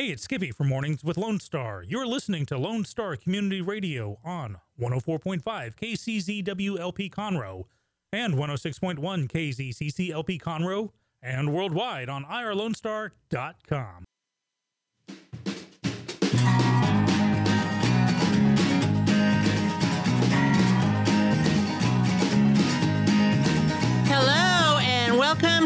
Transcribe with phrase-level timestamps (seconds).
[0.00, 1.84] Hey, it's Skippy from Mornings with Lone Star.
[1.86, 7.64] You're listening to Lone Star Community Radio on 104.5 KCZWLP Conroe
[8.10, 8.98] and 106.1
[9.30, 10.88] KZCCLP Conroe
[11.20, 14.06] and worldwide on irlonestar.com.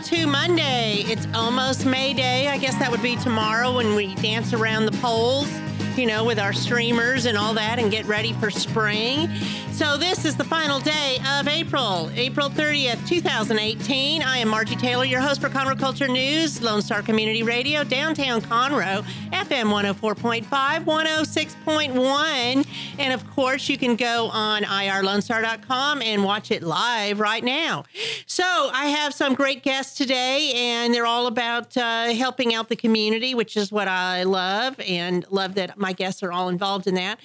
[0.04, 1.02] to Monday.
[1.06, 2.48] It's almost May Day.
[2.48, 5.50] I guess that would be tomorrow when we dance around the poles,
[5.96, 9.28] you know, with our streamers and all that and get ready for spring.
[9.74, 14.22] So, this is the final day of April, April 30th, 2018.
[14.22, 18.40] I am Margie Taylor, your host for Conroe Culture News, Lone Star Community Radio, downtown
[18.40, 20.46] Conroe, FM 104.5,
[20.84, 22.66] 106.1.
[23.00, 27.82] And of course, you can go on irlonestar.com and watch it live right now.
[28.26, 32.76] So, I have some great guests today, and they're all about uh, helping out the
[32.76, 36.94] community, which is what I love, and love that my guests are all involved in
[36.94, 37.20] that.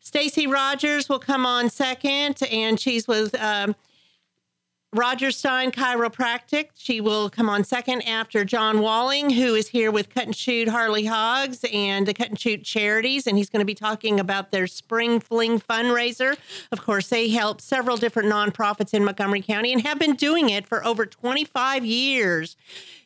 [0.00, 3.34] Stacy Rogers will come on second, and she's with.
[3.34, 3.74] Um,
[4.96, 6.68] Roger Stein Chiropractic.
[6.76, 10.68] She will come on second after John Walling, who is here with Cut and Shoot
[10.68, 13.26] Harley Hogs and the Cut and Shoot Charities.
[13.26, 16.36] And he's going to be talking about their Spring Fling fundraiser.
[16.70, 20.64] Of course, they help several different nonprofits in Montgomery County and have been doing it
[20.64, 22.56] for over 25 years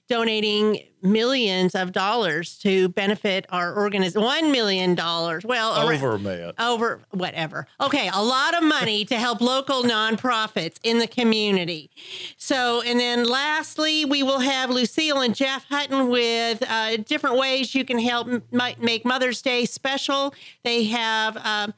[0.09, 4.23] donating millions of dollars to benefit our organization.
[4.23, 5.45] One million dollars.
[5.45, 6.53] Well, over a million.
[6.59, 7.67] Over whatever.
[7.81, 11.91] Okay, a lot of money to help local nonprofits in the community.
[12.37, 17.75] So, and then lastly, we will have Lucille and Jeff Hutton with uh, different ways
[17.75, 20.34] you can help m- make Mother's Day special.
[20.65, 21.37] They have.
[21.37, 21.69] Uh,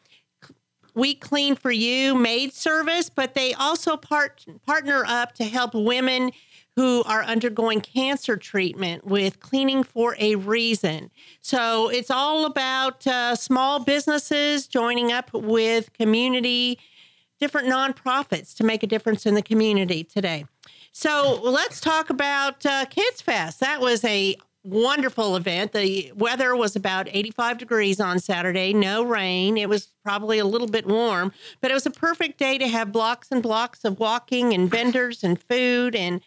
[0.93, 6.33] we Clean for You maid service, but they also part, partner up to help women
[6.77, 11.11] who are undergoing cancer treatment with Cleaning for a Reason.
[11.41, 16.79] So it's all about uh, small businesses joining up with community,
[17.39, 20.47] different nonprofits to make a difference in the community today.
[20.93, 23.61] So let's talk about uh, Kids Fest.
[23.61, 25.73] That was a wonderful event.
[25.73, 29.57] The weather was about 85 degrees on Saturday, no rain.
[29.57, 32.93] It was probably a little bit warm, but it was a perfect day to have
[32.93, 36.21] blocks and blocks of walking and vendors and food and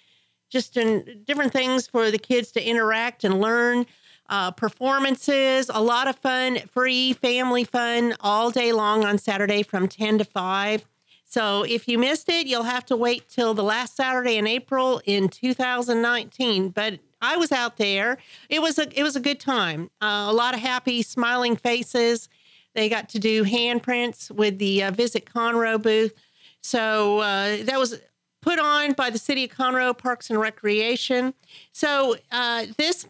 [0.53, 3.85] just in different things for the kids to interact and learn.
[4.29, 9.87] Uh, performances, a lot of fun, free family fun all day long on Saturday from
[9.87, 10.85] 10 to 5.
[11.25, 15.01] So if you missed it, you'll have to wait till the last Saturday in April
[15.05, 16.69] in 2019.
[16.69, 18.17] But I was out there.
[18.49, 19.89] It was a it was a good time.
[20.01, 22.29] Uh, a lot of happy, smiling faces.
[22.75, 26.13] They got to do handprints with the uh, Visit Conroe booth.
[26.61, 27.99] So uh, that was
[28.43, 31.33] put on by the City of Conroe Parks and Recreation.
[31.71, 33.07] So uh, this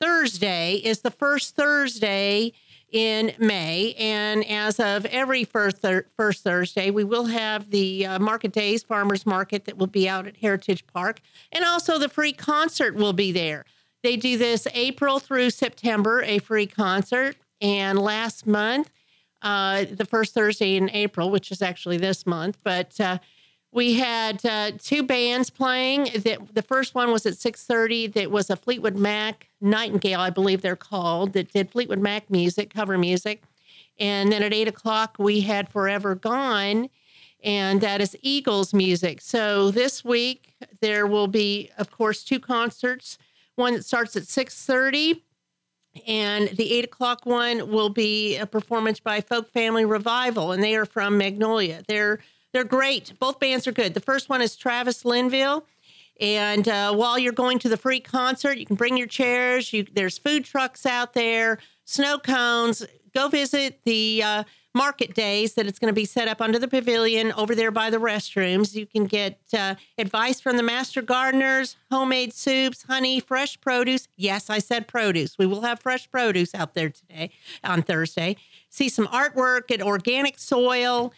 [0.00, 2.52] Thursday is the first Thursday
[2.90, 8.18] in May, and as of every first thir- first Thursday, we will have the uh,
[8.18, 11.20] Market Days Farmers Market that will be out at Heritage Park,
[11.52, 13.64] and also the free concert will be there.
[14.02, 18.90] They do this April through September, a free concert, and last month,
[19.42, 23.18] uh, the first Thursday in April, which is actually this month, but uh,
[23.72, 26.04] we had uh, two bands playing.
[26.24, 28.06] That the first one was at six thirty.
[28.06, 32.74] That was a Fleetwood Mac Nightingale, I believe they're called, that did Fleetwood Mac music,
[32.74, 33.42] cover music.
[33.98, 36.90] And then at eight o'clock we had Forever Gone,
[37.42, 39.20] and that is Eagles music.
[39.20, 43.18] So this week there will be, of course, two concerts.
[43.54, 45.24] One that starts at six thirty,
[46.06, 50.74] and the eight o'clock one will be a performance by Folk Family Revival, and they
[50.74, 51.82] are from Magnolia.
[51.86, 52.18] They're
[52.52, 53.12] they're great.
[53.18, 53.94] Both bands are good.
[53.94, 55.64] The first one is Travis Linville.
[56.20, 59.72] And uh, while you're going to the free concert, you can bring your chairs.
[59.72, 62.86] You, there's food trucks out there, snow cones.
[63.14, 66.68] Go visit the uh, market days that it's going to be set up under the
[66.68, 68.74] pavilion over there by the restrooms.
[68.74, 74.08] You can get uh, advice from the master gardeners, homemade soups, honey, fresh produce.
[74.16, 75.36] Yes, I said produce.
[75.38, 77.30] We will have fresh produce out there today
[77.64, 78.36] on Thursday.
[78.70, 81.12] See some artwork at organic soil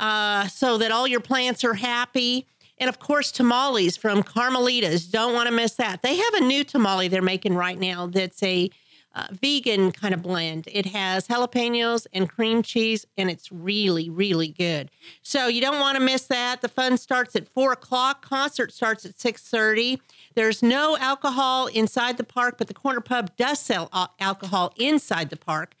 [0.00, 2.46] uh, so that all your plants are happy.
[2.78, 5.08] And of course, tamales from Carmelitas.
[5.10, 6.02] Don't want to miss that.
[6.02, 8.70] They have a new tamale they're making right now that's a
[9.12, 10.68] uh, vegan kind of blend.
[10.70, 14.90] It has jalapenos and cream cheese, and it's really, really good.
[15.22, 16.60] So you don't want to miss that.
[16.60, 18.24] The fun starts at four o'clock.
[18.24, 20.00] Concert starts at six thirty.
[20.34, 25.36] There's no alcohol inside the park, but the corner pub does sell alcohol inside the
[25.36, 25.74] park.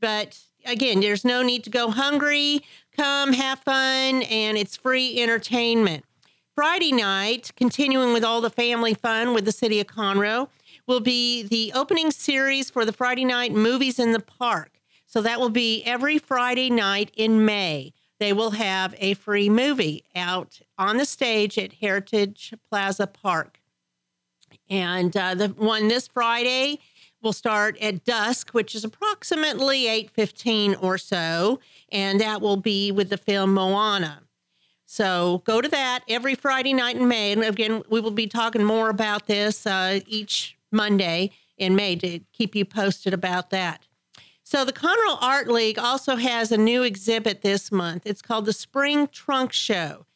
[0.00, 2.62] But again, there's no need to go hungry.
[2.96, 6.04] Come have fun, and it's free entertainment.
[6.54, 10.48] Friday night, continuing with all the family fun with the city of Conroe,
[10.86, 14.80] will be the opening series for the Friday night movies in the park.
[15.06, 17.94] So that will be every Friday night in May.
[18.18, 23.60] They will have a free movie out on the stage at Heritage Plaza Park.
[24.68, 26.80] And uh, the one this Friday
[27.22, 33.10] will start at dusk, which is approximately 8:15 or so, and that will be with
[33.10, 34.22] the film Moana.
[34.86, 37.32] So go to that every Friday night in May.
[37.32, 42.18] And again, we will be talking more about this uh, each Monday in May to
[42.32, 43.86] keep you posted about that.
[44.42, 48.02] So the Conroe Art League also has a new exhibit this month.
[48.04, 50.06] It's called the Spring Trunk Show.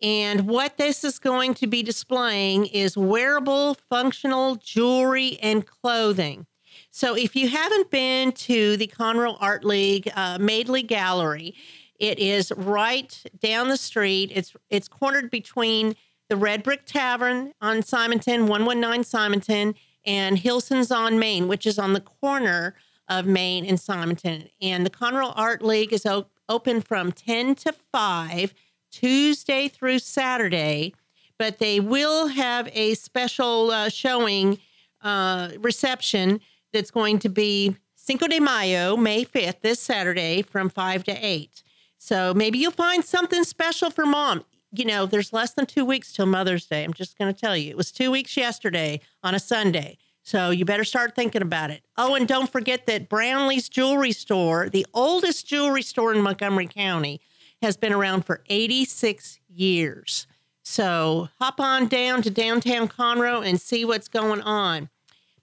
[0.00, 6.46] And what this is going to be displaying is wearable, functional jewelry and clothing.
[6.90, 11.54] So if you haven't been to the Conroe Art League uh, Madeley Gallery,
[11.98, 14.32] it is right down the street.
[14.34, 15.94] It's it's cornered between
[16.28, 21.92] the Red Brick Tavern on Simonton, 119 Simonton, and Hilson's on Main, which is on
[21.92, 22.74] the corner
[23.08, 24.48] of Main and Simonton.
[24.62, 28.54] And the Conroe Art League is op- open from 10 to 5,
[28.90, 30.94] Tuesday through Saturday.
[31.36, 34.58] But they will have a special uh, showing
[35.02, 36.40] uh, reception
[36.72, 41.62] that's going to be Cinco de Mayo, May 5th, this Saturday from 5 to 8.
[41.98, 44.44] So maybe you'll find something special for mom.
[44.72, 46.84] You know, there's less than two weeks till Mother's Day.
[46.84, 49.98] I'm just going to tell you, it was two weeks yesterday on a Sunday.
[50.22, 51.82] So you better start thinking about it.
[51.96, 57.20] Oh, and don't forget that Brownlee's Jewelry Store, the oldest jewelry store in Montgomery County,
[57.62, 60.26] has been around for 86 years.
[60.62, 64.88] So hop on down to downtown Conroe and see what's going on.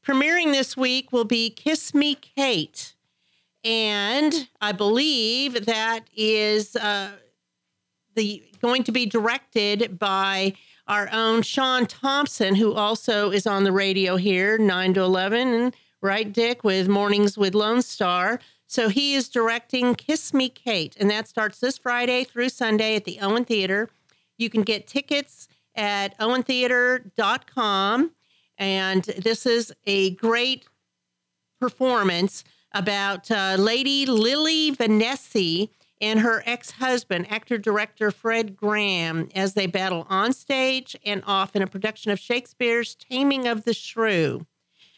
[0.07, 2.94] Premiering this week will be Kiss Me Kate.
[3.65, 7.12] And I believe that is uh,
[8.15, 10.54] the going to be directed by
[10.88, 15.75] our own Sean Thompson, who also is on the radio here, 9 to 11, and
[16.01, 18.39] right, Dick, with Mornings with Lone Star.
[18.65, 23.04] So he is directing Kiss Me Kate, and that starts this Friday through Sunday at
[23.04, 23.89] the Owen Theater.
[24.38, 28.12] You can get tickets at owentheater.com.
[28.57, 30.65] And this is a great
[31.59, 32.44] performance
[32.74, 35.69] about uh, Lady Lily Vanessi
[36.00, 41.56] and her ex husband, actor director Fred Graham, as they battle on stage and off
[41.56, 44.45] in a production of Shakespeare's Taming of the Shrew.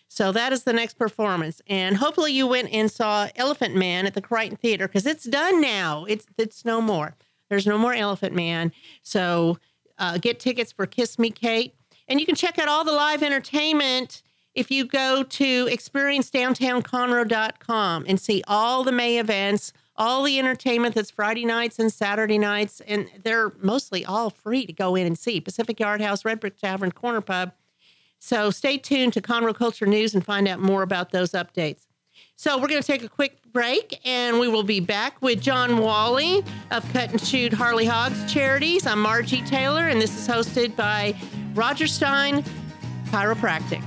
[0.10, 1.62] So that is the next performance.
[1.68, 5.62] And hopefully you went and saw Elephant Man at the Crighton Theater because it's done
[5.62, 6.06] now.
[6.06, 7.16] It's, it's no more.
[7.50, 8.72] There's no more Elephant Man.
[9.04, 9.60] So
[10.00, 11.76] uh, get tickets for Kiss Me Kate.
[12.10, 14.22] And you can check out all the live entertainment
[14.56, 21.12] if you go to experiencedowntownconroe.com and see all the May events, all the entertainment that's
[21.12, 25.40] Friday nights and Saturday nights, and they're mostly all free to go in and see.
[25.40, 27.52] Pacific Yard House, Red Brick Tavern, Corner Pub.
[28.18, 31.86] So stay tuned to Conroe Culture News and find out more about those updates.
[32.42, 35.80] So we're going to take a quick break and we will be back with John
[35.80, 36.42] Walling
[36.72, 38.88] of Cut and Shoot Harley Hogs Charities.
[38.88, 41.18] I'm Margie Taylor and this is hosted by
[41.54, 42.46] Roger Stein
[43.08, 43.84] Chiropractic.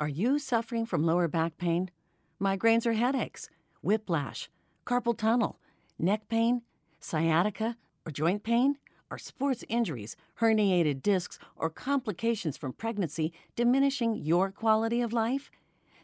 [0.00, 1.92] Are you suffering from lower back pain,
[2.40, 3.48] migraines or headaches,
[3.80, 4.50] whiplash,
[4.84, 5.60] carpal tunnel,
[6.00, 6.62] neck pain,
[6.98, 8.78] sciatica, or joint pain?
[9.14, 15.52] Are sports injuries, herniated discs, or complications from pregnancy diminishing your quality of life?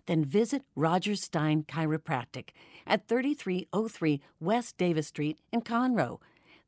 [0.07, 2.51] Then visit Roger Stein Chiropractic
[2.87, 6.21] at 3303 West Davis Street in Conroe.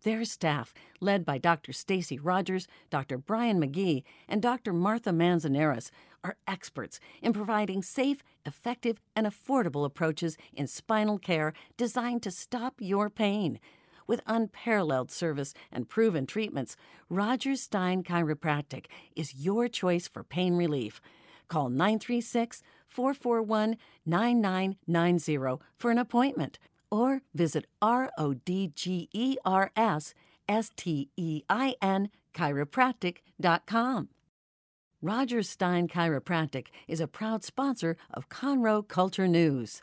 [0.02, 1.72] Their staff, led by Dr.
[1.72, 3.18] Stacy Rogers, Dr.
[3.18, 4.72] Brian McGee, and Dr.
[4.72, 5.92] Martha Manzanares,
[6.24, 12.74] are experts in providing safe, effective, and affordable approaches in spinal care designed to stop
[12.80, 13.60] your pain.
[14.06, 16.76] With unparalleled service and proven treatments,
[17.08, 21.00] Roger Stein Chiropractic is your choice for pain relief.
[21.48, 26.58] Call 936 441 9990 for an appointment
[26.90, 30.14] or visit R O D G E R S
[30.48, 34.08] S T E I N chiropractic.com.
[35.00, 39.82] Roger Stein Chiropractic is a proud sponsor of Conroe Culture News.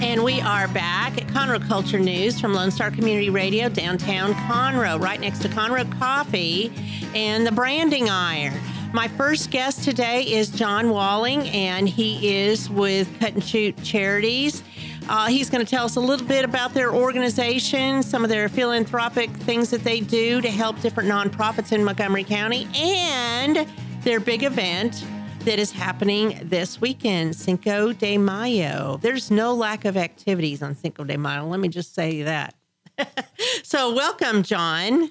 [0.00, 5.00] And we are back at Conroe Culture News from Lone Star Community Radio, downtown Conroe,
[5.00, 6.72] right next to Conroe Coffee.
[7.16, 8.54] and the branding iron.
[8.92, 14.62] My first guest today is John Walling, and he is with Cut and Shoot Charities.
[15.08, 18.48] Uh, he's going to tell us a little bit about their organization, some of their
[18.48, 23.66] philanthropic things that they do to help different nonprofits in Montgomery County, and
[24.04, 25.04] their big event
[25.48, 28.98] that is happening this weekend, Cinco de Mayo.
[29.00, 31.46] There's no lack of activities on Cinco de Mayo.
[31.46, 32.54] Let me just say that.
[33.62, 35.10] so, welcome, John.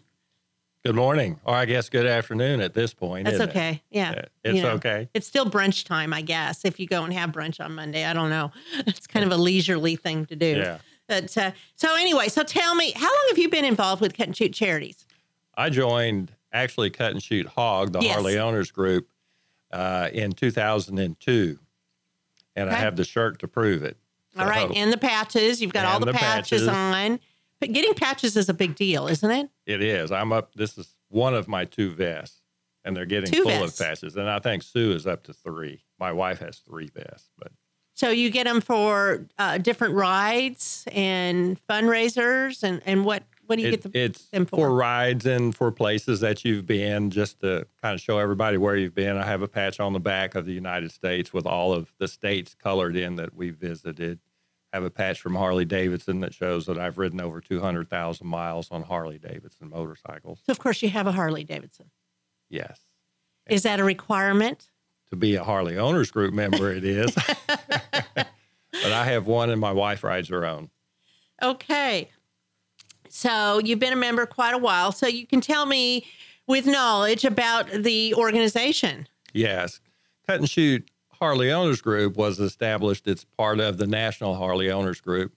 [0.85, 3.25] Good morning, or I guess good afternoon at this point.
[3.25, 3.49] That's isn't it?
[3.49, 3.83] okay.
[3.89, 4.11] Yeah.
[4.11, 5.09] Yeah, it's You know, okay.
[5.15, 8.05] It's still brunch time, I guess, if you go and have brunch on Monday.
[8.05, 8.51] I don't know.
[8.85, 10.57] It's kind of a leisurely thing to do.
[10.57, 10.77] Yeah.
[11.07, 14.27] But, uh, so, anyway, so tell me, how long have you been involved with Cut
[14.27, 15.07] and Shoot Charities?
[15.55, 18.13] I joined actually Cut and Shoot Hog, the Yes.
[18.13, 19.09] Harley Owners Group,
[19.71, 21.59] uh, in 2002,
[22.55, 23.97] and I have the shirt to prove it.
[24.37, 24.67] All right.
[24.67, 25.61] So, And the patches.
[25.61, 26.67] You've got all the, the patches, patches.
[26.67, 27.19] on.
[27.59, 29.49] But getting patches is a big deal, isn't it?
[29.65, 30.11] it is.
[30.11, 30.53] I'm up.
[30.53, 32.41] This is one of my two vests,
[32.85, 33.79] and they're getting Two full vests.
[33.79, 34.15] of patches.
[34.15, 35.81] And I think Sue is up to three.
[35.99, 37.51] My wife has three vests, but
[37.95, 43.63] So you get them for uh, different rides and fundraisers, and and what what do
[43.63, 44.75] you it- get the, it's them for for?
[44.75, 48.93] rides and for places that you've been, just to kind of show everybody where you've
[48.95, 49.17] been.
[49.17, 52.07] I have a patch on the back of the United States with all of the
[52.07, 54.19] states colored in that we visited.
[54.73, 58.69] I have a patch from Harley Davidson that shows that I've ridden over 200,000 miles
[58.69, 60.41] on Harley Davidson motorcycles.
[60.45, 61.89] So of course you have a Harley Davidson.
[62.49, 62.81] Yes.
[63.47, 64.69] Is that a requirement?
[65.09, 67.15] To be a Harley Owners Group member, it is.
[67.47, 68.27] but
[68.91, 70.69] I have one and my wife rides her own.
[71.41, 72.09] Okay.
[73.09, 74.91] So you've been a member quite a while.
[74.91, 76.05] So you can tell me
[76.47, 79.07] with knowledge about the organization.
[79.33, 79.79] Yes.
[80.27, 83.07] Cut and Shoot Harley Owners Group was established.
[83.07, 85.33] It's part of the National Harley Owners Group.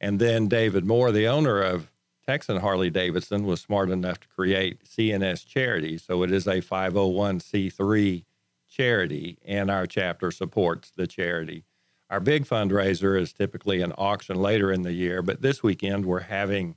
[0.00, 1.90] And then David Moore, the owner of
[2.26, 5.98] Texan Harley Davidson, was smart enough to create CNS Charity.
[5.98, 8.24] So it is a 501c3
[8.68, 11.64] charity, and our chapter supports the charity.
[12.10, 16.20] Our big fundraiser is typically an auction later in the year, but this weekend we're
[16.20, 16.76] having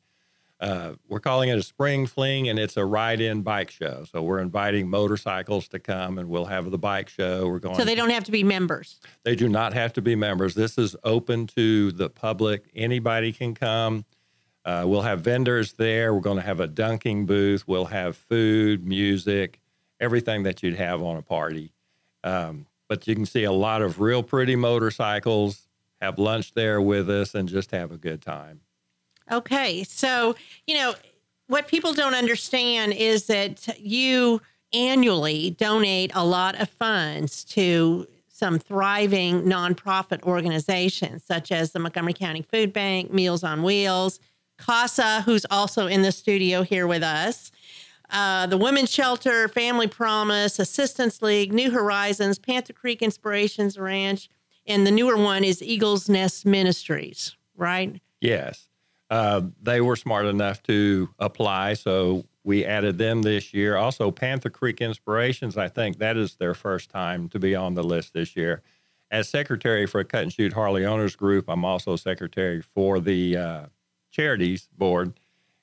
[0.59, 4.05] uh, we're calling it a spring fling and it's a ride-in bike show.
[4.11, 7.47] So we're inviting motorcycles to come and we'll have the bike show.
[7.47, 8.99] We're going So they don't have to be members.
[9.23, 10.55] they do not have to be members.
[10.55, 12.65] This is open to the public.
[12.75, 14.05] Anybody can come.
[14.65, 16.13] Uh, we'll have vendors there.
[16.13, 17.67] We're going to have a dunking booth.
[17.67, 19.59] We'll have food music
[19.99, 21.73] everything that you'd have on a party.
[22.23, 25.67] Um, but you can see a lot of real pretty motorcycles
[26.01, 28.61] have lunch there with us and just have a good time
[29.31, 29.84] Okay.
[29.84, 30.96] So, you know,
[31.48, 34.41] what people don't understand is that you
[34.74, 42.13] annually donate a lot of funds to some thriving nonprofit organizations such as the Montgomery
[42.13, 44.19] County Food Bank, Meals on Wheels,
[44.57, 47.51] CASA, who's also in the studio here with us,
[48.12, 54.29] uh, the Women's Shelter, Family Promise, Assistance League, New Horizons, Panther Creek Inspirations Ranch,
[54.65, 58.00] and the newer one is Eagles Nest Ministries, right?
[58.22, 58.66] Yes.
[59.09, 63.77] Uh, they were smart enough to apply, so we added them this year.
[63.77, 67.83] Also, Panther Creek Inspirations, I think that is their first time to be on the
[67.83, 68.61] list this year.
[69.09, 73.65] As secretary for Cut and Shoot Harley Owners Group, I'm also secretary for the uh,
[74.11, 75.13] Charities Board.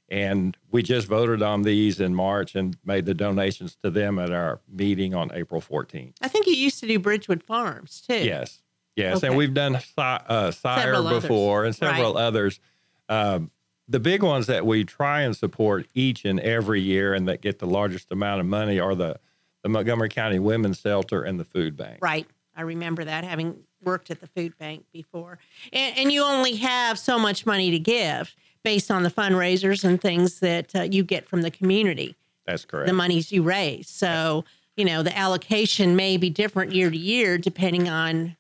[0.09, 4.31] And we just voted on these in March and made the donations to them at
[4.31, 6.13] our meeting on April 14th.
[6.23, 8.19] I think you used to do Bridgewood Farms too.
[8.25, 8.63] Yes,
[8.97, 9.27] yes, Okay.
[9.29, 11.23] and we've done uh, Sire Several others.
[11.23, 12.61] before and several others.
[13.09, 13.51] Um,
[13.89, 17.59] the big ones that we try and support each and every year, and that get
[17.59, 19.19] the largest amount of money, are the
[19.63, 21.99] the Montgomery County Women's Shelter and the Food Bank.
[22.03, 22.27] Right.
[22.55, 25.39] I remember that having worked at the food bank before.
[25.73, 30.01] And, and you only have so much money to give based on the fundraisers and
[30.01, 32.15] things that uh, you get from the community,
[32.47, 32.87] That's correct.
[32.87, 33.89] the monies you raise.
[33.89, 34.45] So,
[34.77, 38.37] you know, the allocation may be different year to year depending on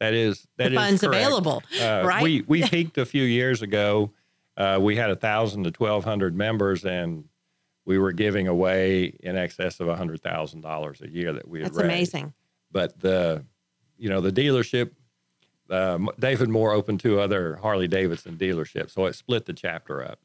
[0.00, 2.22] that is that the is funds available, Uh, right?
[2.22, 4.10] We we peaked a few years ago.
[4.56, 7.24] Uh, we had a thousand to twelve hundred members, and
[7.84, 11.60] we were giving away in excess of a hundred thousand dollars a year that we
[11.60, 11.84] had That's raised.
[12.14, 12.34] amazing.
[12.72, 13.44] but the
[13.98, 14.90] you know the dealership
[15.70, 20.18] uh, david moore opened two other harley davidson dealerships so it split the chapter up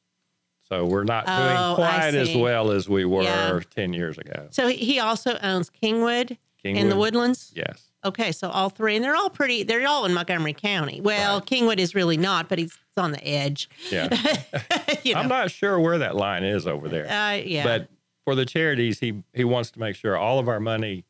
[0.63, 3.59] so we're not Oh, doing quite as well as we were Yeah.
[3.69, 7.51] 10 years ago So he- he also owns Kingwood, in the Woodlands.
[7.55, 9.63] yes Okay, so all three, and they're all pretty.
[9.63, 11.01] They're all in Montgomery County.
[11.01, 11.45] Well, Right.
[11.45, 13.69] Kingwood is really not, but he's on the edge.
[13.91, 14.07] yeah
[15.03, 17.61] you know, i'm not sure where that line is over there uh, yeah.
[17.65, 17.89] but
[18.23, 21.03] for the charities he he wants to make sure all of our money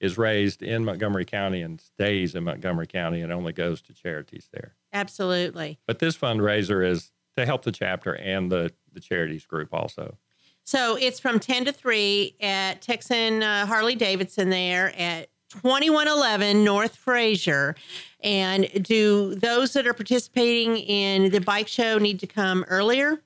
[0.00, 4.48] is raised in montgomery county and stays in montgomery county and only goes to charities
[4.52, 5.78] there Absolutely.
[5.86, 10.16] but this fundraiser is to help the chapter and the the charities group also
[10.64, 16.96] So it's from 10 to 3 at Texan uh, Harley Davidson there at 2111 North
[16.96, 17.74] Frazier.
[18.20, 23.22] And do those that are participating in the bike show need to come earlier?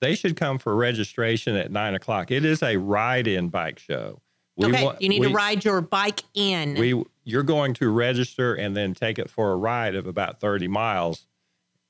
[0.00, 2.30] They should come for registration at nine o'clock.
[2.30, 4.20] It is a ride-in bike show.
[4.56, 6.74] We okay, you need we- to ride your bike in.
[6.74, 10.66] We you're going to register and then take it for a ride of about 30
[10.66, 11.26] miles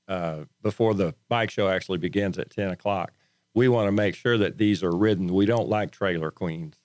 [0.08, 3.12] uh, before the bike show actually begins at 10 o'clock.
[3.54, 5.32] We want to make sure that these are ridden.
[5.32, 6.76] We don't like trailer queens.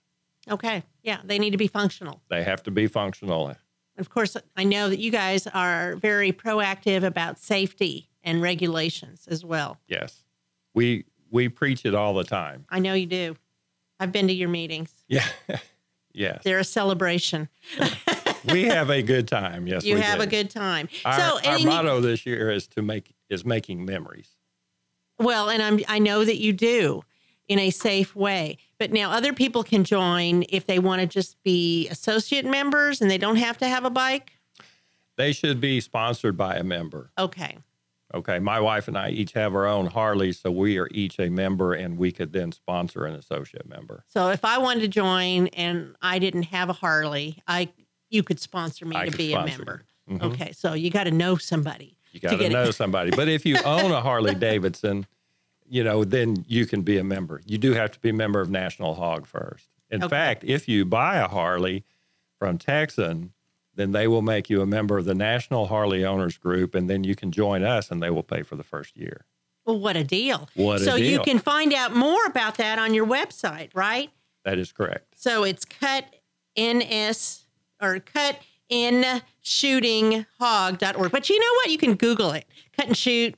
[0.49, 2.21] Okay, yeah, they need to be functional.
[2.29, 3.55] They have to be functional.
[3.97, 9.45] Of course, I know that you guys are very proactive about safety and regulations as
[9.45, 9.77] well.
[9.87, 10.23] Yes,
[10.73, 12.65] we we preach it all the time.
[12.69, 13.35] I know you do.
[13.99, 14.93] I've been to your meetings.
[15.07, 15.25] Yeah,
[16.13, 17.49] yes, They're a celebration.
[18.51, 19.65] we have a good time.
[19.67, 20.23] Yes, you we have do.
[20.23, 20.89] a good time.
[21.05, 24.29] Our, so, our then you- motto this year is to make is making memories.
[25.19, 27.03] well, and I'm I know that you do
[27.47, 28.57] in a safe way.
[28.83, 33.09] But now other people can join if they want to just be associate members and
[33.09, 34.33] they don't have to have a bike.
[35.15, 37.09] They should be sponsored by a member.
[37.17, 37.59] Okay.
[38.13, 41.29] Okay, my wife and I each have our own Harley, so we are each a
[41.29, 44.03] member, and we could then sponsor an associate member.
[44.09, 47.69] So if I wanted to join and I didn't have a Harley, I
[48.09, 49.85] you could sponsor me I to be a member.
[50.11, 50.21] Mhm.
[50.23, 51.95] Okay, so you got to know somebody.
[52.11, 52.51] You got to it.
[52.51, 53.11] know somebody.
[53.11, 55.07] But if you own a Harley Davidson,
[55.73, 57.41] you know, then you can be a member.
[57.47, 59.69] You do have to be a member of National Hog first.
[59.89, 60.09] In Okay.
[60.09, 61.83] fact, if you buy a Harley
[62.37, 63.33] from Texan,
[63.73, 67.03] then they will make you a member of the National Harley Owners Group, and then
[67.03, 69.25] you can join us, and they will pay for the first year.
[69.65, 70.47] Well, what a deal.
[70.53, 74.11] What a so you can find out more about that on your website, right?
[74.45, 75.15] That is correct.
[75.15, 76.05] So it's cut
[76.55, 77.45] ns
[77.81, 78.39] or cut
[78.69, 81.11] in shooting hog.org.
[81.11, 81.71] But you know what?
[81.71, 82.45] You can Google it.
[82.77, 83.35] Cut and shoot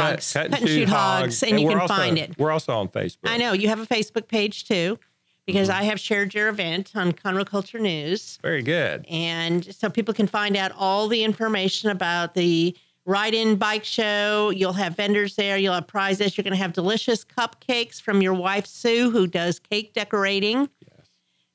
[0.00, 0.32] hogs.
[0.32, 2.38] Cut, cut and shoot, hogs, and you we're can also- find it.
[2.38, 3.18] We're also on Facebook.
[3.24, 4.98] I know you have a Facebook page too,
[5.46, 5.80] because Mm-hmm.
[5.80, 8.38] I have shared your event on Conroe Culture News.
[8.42, 9.04] Very good.
[9.10, 14.50] And so people can find out all the information about the ride in bike show.
[14.50, 16.36] You'll have vendors there, you'll have prizes.
[16.36, 20.68] You're going to have delicious cupcakes from your wife, Sue, who does cake decorating.
[20.80, 21.08] Yes.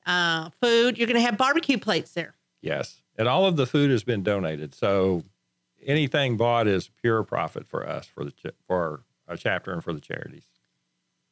[0.06, 0.98] Uh, food.
[0.98, 2.34] You're going to have barbecue plates there.
[2.62, 3.02] Yes.
[3.18, 4.76] And all of the food has been donated.
[4.76, 5.24] So
[5.86, 9.94] anything bought is pure profit for us, for the ch- for our chapter and for
[9.94, 10.46] the charities.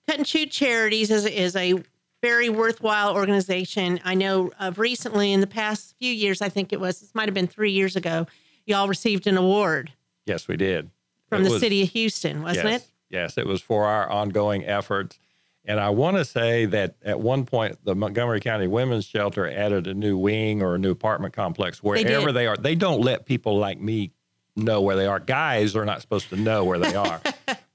[0.08, 1.82] Cut and Shoot Charities is, is a
[2.22, 4.00] very worthwhile organization.
[4.04, 7.28] I know of recently, in the past few years, I think it was, this might
[7.28, 8.28] have been three years ago,
[8.66, 9.92] y'all received an award
[10.26, 10.90] Yes, we did.
[11.30, 12.88] from It the was- city of Houston, wasn't yes, it?
[13.10, 15.20] Yes, it was for our ongoing efforts.
[15.68, 19.88] And I want to say that at one point, the Montgomery County Women's Shelter added
[19.88, 22.34] a new wing or a new apartment complex wherever did.
[22.36, 22.56] they are.
[22.56, 24.12] They don't let people like me
[24.56, 25.20] know where they are.
[25.20, 27.22] Guys are not supposed to know where they are.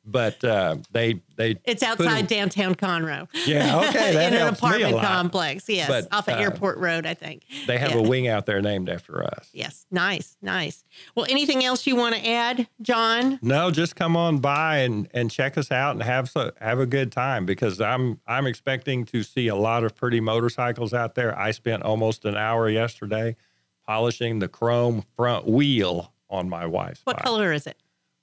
[0.04, 3.28] but uh, they they It's outside downtown Conroe.
[3.46, 5.68] Yeah, okay, that in an helps me a apartment complex.
[5.68, 7.42] Yes, But, off of uh, Airport Road, I think.
[7.66, 7.98] They have Yeah.
[7.98, 9.50] a wing out there named after us.
[9.52, 10.84] Yes, nice, nice.
[11.14, 13.38] Well, anything else you want to add, John?
[13.42, 16.86] No, just come on by and, and check us out and have so, have a
[16.86, 21.38] good time because I'm I'm expecting to see a lot of pretty motorcycles out there.
[21.38, 23.36] I spent almost an hour yesterday
[23.86, 27.24] polishing the chrome front wheel on my wife's What bike.
[27.24, 27.76] color is it?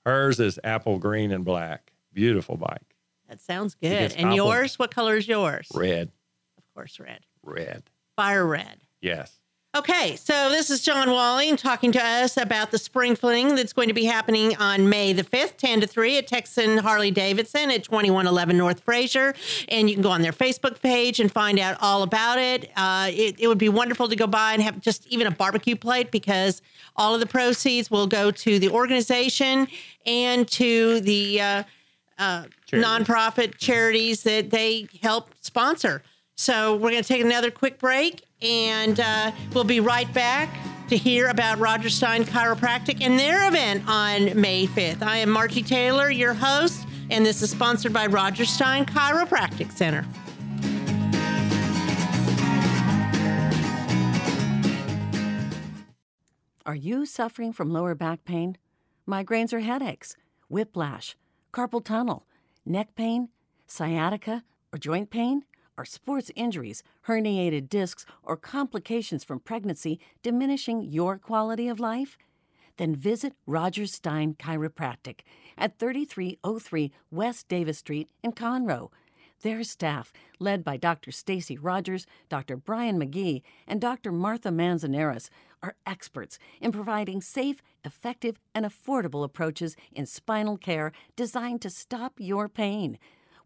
[0.06, 1.92] Hers is apple green and black.
[2.12, 2.96] Beautiful bike.
[3.28, 4.12] That sounds good.
[4.12, 4.78] And apple- yours?
[4.78, 5.68] What color is yours?
[5.74, 6.10] Red,
[6.56, 7.20] Of course, red.
[7.42, 7.82] red.
[8.16, 8.80] Fire red.
[9.02, 9.38] Yes.
[9.76, 13.88] Okay, so this is John Walling talking to us about the spring fling that's going
[13.88, 17.84] to be happening on May the 5th, 10 to 3 at Texan Harley Davidson at
[17.84, 19.34] 2111 North Frazier.
[19.68, 22.70] And you can go on their Facebook page and find out all about it.
[22.76, 23.38] Uh, it.
[23.38, 26.62] It would be wonderful to go by and have just even a barbecue plate because
[26.96, 29.68] all of the proceeds will go to the organization
[30.06, 31.62] and to the uh,
[32.18, 36.02] uh, nonprofit charities that they help sponsor.
[36.36, 40.48] So we're going to take another quick break, and uh, we'll be right back
[40.88, 45.02] to hear about Roger Stein Chiropractic and their event on May 5th.
[45.02, 50.06] I am Margie Taylor, your host, and this is sponsored by Roger Stein Chiropractic Center.
[56.64, 58.58] Are you suffering from lower back pain,
[59.06, 60.16] migraines or headaches,
[60.50, 61.16] whiplash,
[61.52, 62.26] carpal tunnel,
[62.66, 63.30] neck pain,
[63.66, 65.44] sciatica, or joint pain?
[65.78, 72.18] Are sports injuries, herniated discs, or complications from pregnancy diminishing your quality of life?
[72.78, 75.20] Then visit Roger Stein Chiropractic
[75.56, 78.90] at 3303 West Davis Street in Conroe.
[79.42, 81.12] Their staff, led by Dr.
[81.12, 82.56] Stacy Rogers, Dr.
[82.56, 84.10] Brian McGee, and Dr.
[84.10, 85.30] Martha Manzanares,
[85.62, 92.14] are experts in providing safe, effective, and affordable approaches in spinal care designed to stop
[92.18, 92.98] your pain.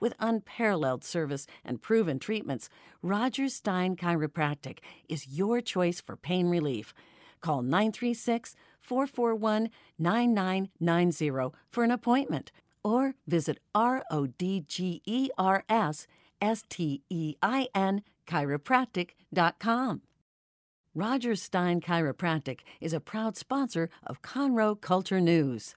[0.02, 2.68] With unparalleled service and proven treatments,
[3.02, 6.92] Rodgers Stein Chiropractic is your choice for pain relief.
[7.40, 12.50] Call 936 441 9990 for an appointment
[12.82, 16.08] or visit R O D G E R S
[16.40, 20.02] S T E I N chiropractic.com.
[20.96, 25.76] Roger Stein Chiropractic is a proud sponsor of Conroe Culture News.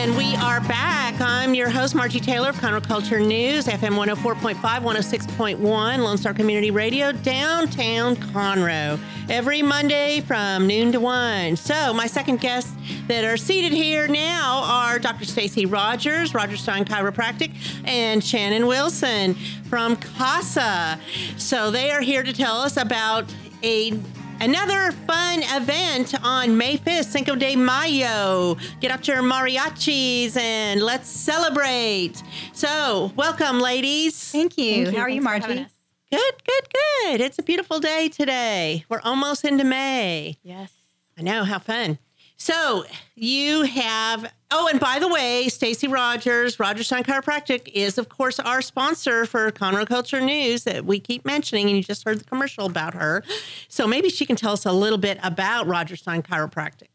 [0.00, 1.20] And we are back.
[1.20, 5.58] I'm your host, Margie Taylor of Conroe Culture News, FM 104.5, 106.1,
[5.98, 11.54] Lone Star Community Radio, downtown Conroe, every Monday from noon to 1.
[11.56, 12.72] So, my second guests
[13.08, 15.26] that are seated here now are Dr.
[15.26, 17.52] Stacy Rogers, Rodgers Stein Chiropractic,
[17.84, 19.34] and Shannon Wilson
[19.68, 20.98] from CASA.
[21.36, 23.30] So, they are here to tell us about
[23.62, 24.00] a
[24.42, 28.56] Another fun event on May 5th, Cinco de Mayo.
[28.80, 32.22] Get out your mariachis and let's celebrate.
[32.54, 34.16] So, welcome, ladies.
[34.32, 34.90] Thank you.
[34.92, 35.66] How are you, Margie?
[36.10, 37.20] Good, good, good.
[37.20, 38.86] It's a beautiful day today.
[38.88, 40.38] We're almost into May.
[40.42, 40.72] Yes.
[41.18, 41.98] I know, how fun.
[42.38, 48.08] So, you have, oh, and by the way, Stacy Rogers, Rodgers Stein Chiropractic, is, of
[48.08, 52.20] course, our sponsor for Conroe Culture News that we keep mentioning, and you just heard
[52.20, 53.22] the commercial about her.
[53.68, 56.88] So, maybe she can tell us a little bit about Rodgers Stein Chiropractic.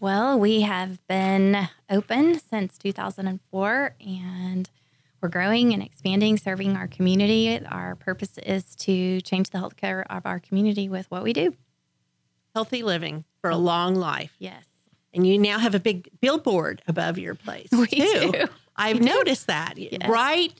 [0.00, 4.70] Well, we have been open since 2004 and
[5.22, 7.64] we're growing and expanding, serving our community.
[7.64, 11.54] Our purpose is to change the healthcare of our community with what we do.
[12.54, 14.36] Healthy living for a long life.
[14.38, 14.66] Yes.
[15.14, 17.68] And you now have a big billboard above your place.
[17.72, 18.32] We too.
[18.32, 18.46] do.
[18.76, 19.78] I've noticed that.
[20.08, 20.52] Right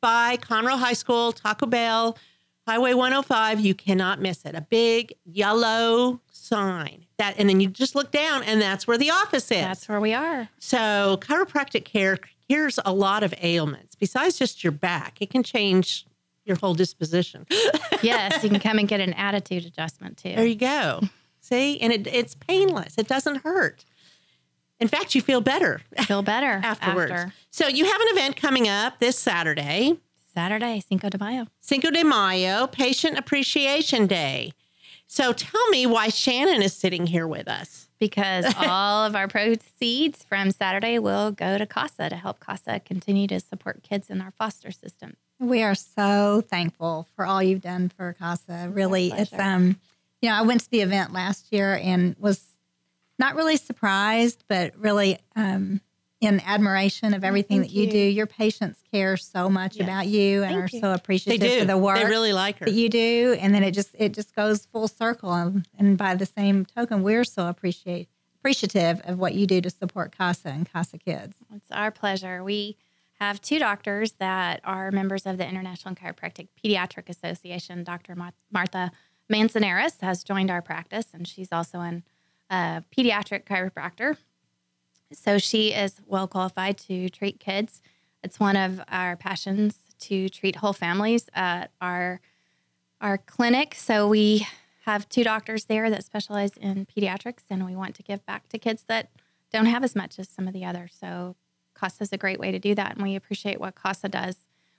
[0.00, 2.18] by Conroe High School, Taco Bell,
[2.66, 4.54] Highway 105, you cannot miss it.
[4.54, 7.06] A big yellow sign.
[7.18, 9.62] That and then you just look down and that's where the office is.
[9.62, 10.48] That's where we are.
[10.58, 13.94] so chiropractic care cures a lot of ailments.
[13.94, 16.04] Besides just your back, it can change
[16.44, 17.46] your whole disposition.
[18.02, 20.34] Yes, you can come and get an attitude adjustment too.
[20.34, 21.02] There you go.
[21.40, 21.80] See?
[21.80, 22.98] And it, it's painless.
[22.98, 23.84] It doesn't hurt.
[24.82, 27.12] In fact, you feel better Feel better afterwards.
[27.12, 29.96] after So you have an event coming up this Saturday,
[30.34, 31.46] Saturday, Cinco de Mayo.
[31.60, 34.52] Cinco de Mayo, Patient Appreciation Day.
[35.06, 37.90] So tell me why Shannon is sitting here with us.
[38.00, 43.28] Because all of our proceeds from Saturday will go to CASA to help CASA continue
[43.28, 45.16] to support kids in our foster system.
[45.38, 48.70] We are so thankful for all you've done for CASA.
[48.72, 49.78] Really, it's um,
[50.20, 52.51] you know, I went to the event last year and was
[53.18, 55.80] not really surprised, but really um,
[56.20, 57.98] in admiration of everything that you, do.
[57.98, 59.84] Your patients care so much Yes.
[59.86, 60.80] about you and Thank are you.
[60.80, 61.58] so They appreciative do.
[61.60, 62.66] for the work They really like her.
[62.66, 65.32] that you do, and then it just it just goes full circle.
[65.32, 69.70] And, and by the same token, we're so appreciate appreciative of what you do to
[69.70, 71.36] support CASA and CASA kids.
[71.54, 72.42] It's our pleasure.
[72.42, 72.76] We
[73.20, 77.84] have two doctors that are members of the International Chiropractic Pediatric Association.
[77.84, 78.16] Dr.
[78.50, 78.90] Martha
[79.28, 82.02] Manzanares has joined our practice, and she's also an
[82.52, 84.16] a pediatric chiropractor.
[85.12, 87.80] So she is well qualified to treat kids.
[88.22, 92.20] It's one of our passions to treat whole families at our
[93.00, 93.74] our clinic.
[93.74, 94.46] So we
[94.84, 98.58] have two doctors there that specialize in pediatrics, and we want to give back to
[98.58, 99.10] kids that
[99.52, 100.96] don't have as much as some of the others.
[101.00, 101.34] So
[101.74, 104.36] CASA is a great way to do that, and we appreciate what CASA does.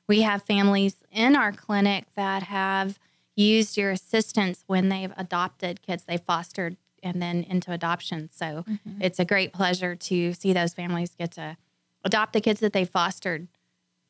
[0.07, 2.97] We have families in our clinic that have
[3.35, 8.29] used your assistance when they've adopted kids they fostered and then into adoption.
[8.31, 9.01] So mm-hmm.
[9.01, 11.57] it's a great pleasure to see those families get to
[12.03, 13.47] adopt the kids that they fostered.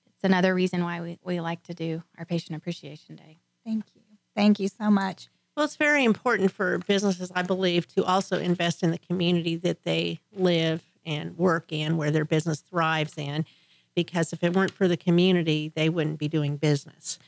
[0.05, 3.39] It's another reason why we, we like to do our Patient Appreciation Day.
[3.65, 4.01] Thank you,
[4.35, 5.27] thank you so much.
[5.55, 9.83] Well, it's very important for businesses, I believe, to also invest in the community that
[9.83, 13.45] they live and work in, where their business thrives in,
[13.93, 17.19] because if it weren't for the community, they wouldn't be doing business.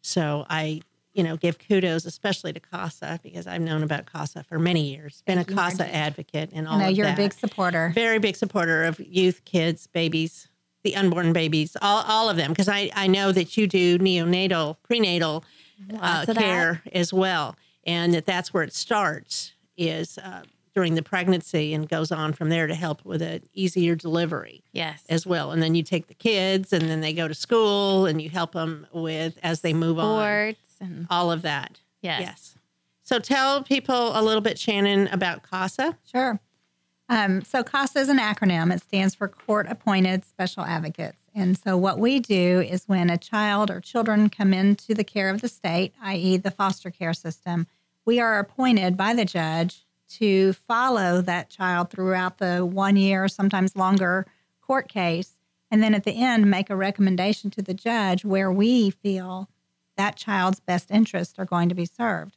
[0.00, 0.80] So I,
[1.14, 5.22] you know, give kudos especially to CASA because I've known about CASA for many years,
[5.26, 7.14] been a CASA advocate and all I know you're that.
[7.14, 7.92] a big supporter.
[7.94, 10.48] very big supporter of youth, kids, babies,
[10.82, 14.76] the unborn babies, all, all of them, because I, I know that you do neonatal,
[14.82, 15.44] prenatal
[15.92, 16.36] uh, of that.
[16.36, 20.42] care as well, and that that's where it starts is uh,
[20.74, 25.04] during the pregnancy and goes on from there to help with an easier delivery Yes.
[25.08, 25.52] as well.
[25.52, 28.52] And then you take the kids and then they go to school and you help
[28.52, 30.16] them with as they move on.
[30.76, 31.80] Sports and All of that.
[32.02, 32.20] yes.
[32.20, 32.58] Yes.
[33.02, 35.98] So tell people a little bit, Shannon, about CASA.
[36.10, 36.40] Sure.
[37.10, 38.74] Um, so CASA is an acronym.
[38.74, 41.20] It stands for Court Appointed Special Advocates.
[41.34, 45.28] And so what we do is when a child or children come into the care
[45.28, 47.66] of the state, i.e., the foster care system,
[48.06, 53.76] we are appointed by the judge to follow that child throughout the one year, sometimes
[53.76, 54.26] longer
[54.62, 55.32] court case.
[55.70, 59.50] And then at the end, make a recommendation to the judge where we feel
[59.96, 62.36] that child's best interests are going to be served.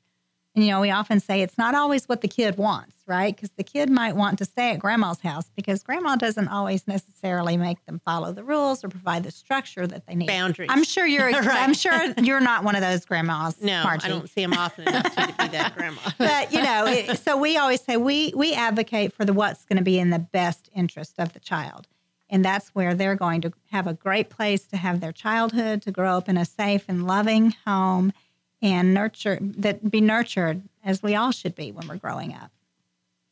[0.58, 3.36] And, you know, we often say it's not always what the kid wants, right?
[3.36, 7.58] Because the kid might want to stay at grandma's house because grandma doesn't always necessarily
[7.58, 10.26] make them follow the rules or provide the structure that they need.
[10.28, 10.72] Boundaries.
[10.72, 11.28] I'm sure you're.
[11.48, 11.62] Right.
[11.62, 13.62] I'm sure you're not one of those grandmas.
[13.62, 14.06] No, Margie.
[14.06, 16.02] I don't see them often enough to be that grandma.
[16.18, 19.78] But you know, it, so we always say we we advocate for the what's going
[19.78, 21.88] to be in the best interest of the child,
[22.30, 25.92] and that's where they're going to have a great place to have their childhood, to
[25.92, 28.14] grow up in a safe and loving home,
[28.62, 32.52] and nurture that be nurtured as we all should be when we're growing up.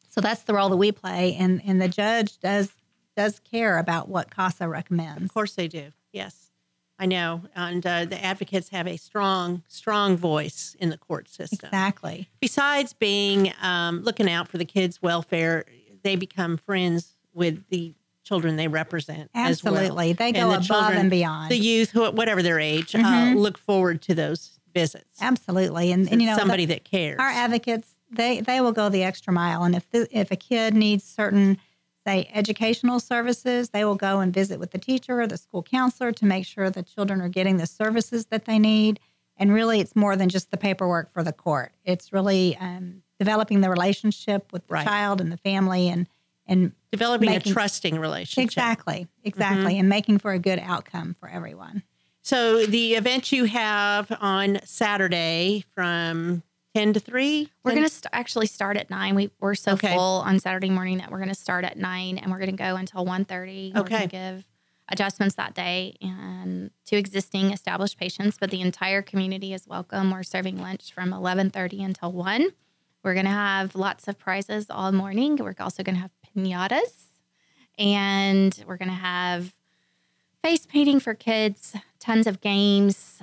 [0.09, 2.71] So that's the role that we play, and and the judge does
[3.15, 5.23] does care about what CASA recommends.
[5.23, 5.91] Of course they do.
[6.11, 6.51] Yes,
[6.99, 7.43] I know.
[7.55, 11.67] And uh, the advocates have a strong, strong voice in the court system.
[11.67, 12.29] Exactly.
[12.39, 15.65] Besides being um, looking out for the kids' welfare,
[16.03, 17.93] they become friends with the
[18.25, 19.29] children they represent.
[19.33, 19.75] as well.
[19.75, 20.11] Absolutely.
[20.13, 21.51] They And go the above children- and beyond.
[21.51, 23.37] The youth, who- whatever their age, uh, Mhm.
[23.37, 25.21] look forward to those visits.
[25.21, 27.17] Absolutely, and, and you know somebody the- that cares.
[27.19, 30.73] Our advocates they they will go the extra mile, and if the, if a kid
[30.73, 31.57] needs certain
[32.05, 36.11] say educational services, they will go and visit with the teacher or the school counselor
[36.11, 38.99] to make sure the children are getting the services that they need.
[39.37, 41.71] And really, it's more than just the paperwork for the court.
[41.83, 44.85] It's really um, developing the relationship with the Right.
[44.87, 46.07] child and the family, and
[46.47, 48.43] and Developing making- a trusting relationship.
[48.49, 49.27] exactly, mm-hmm.
[49.27, 51.83] exactly, and making for a good outcome for everyone.
[52.21, 56.41] So the event you have on Saturday from
[56.73, 57.51] 10 to 3?
[57.63, 59.15] We're going to st- actually start at nine.
[59.15, 59.93] We we're so Okay.
[59.93, 62.55] full on Saturday morning that we're going to start at nine and we're going to
[62.63, 63.73] go until 1.30.
[63.75, 63.89] We're Okay.
[63.97, 64.47] going to give
[64.89, 70.11] adjustments that day and to existing established patients, but the entire community is welcome.
[70.11, 72.49] We're serving lunch from 11.30 until 1.
[73.03, 75.37] We're going to have lots of prizes all morning.
[75.37, 77.03] We're also going to have pinatas
[77.77, 79.53] and we're going to have
[80.43, 83.19] face painting for kids, tons of games.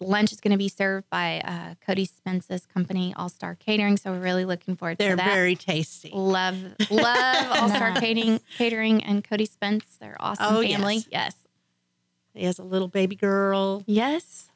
[0.00, 3.96] Lunch is going to be served by uh, Cody Spence's company, All Star Catering.
[3.96, 5.24] So we're really looking forward They're to that.
[5.26, 6.10] They're very tasty.
[6.12, 6.56] love,
[6.90, 8.00] love All Star Nice.
[8.00, 9.96] Catering, Catering and Cody Spence.
[10.00, 10.96] They're awesome Oh, family.
[10.96, 11.06] yes.
[11.10, 11.36] Yes.
[12.34, 13.84] He has a little baby girl.
[13.86, 14.50] yes,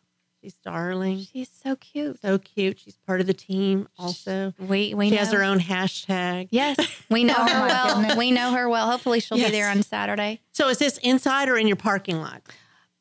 [0.49, 1.27] She's darling.
[1.31, 2.23] she's so cute.
[2.23, 2.79] So cute.
[2.79, 4.55] She's part of the team also.
[4.59, 5.19] We we She know.
[5.19, 6.49] has her own hashtag.
[6.51, 6.79] Yes,
[7.11, 7.97] we know Oh, her well.
[7.97, 8.17] goodness.
[8.17, 8.91] We know her well.
[8.91, 9.49] Hopefully, she'll Yes.
[9.49, 10.41] be there on Saturday.
[10.53, 12.41] So is this inside or in your parking lot?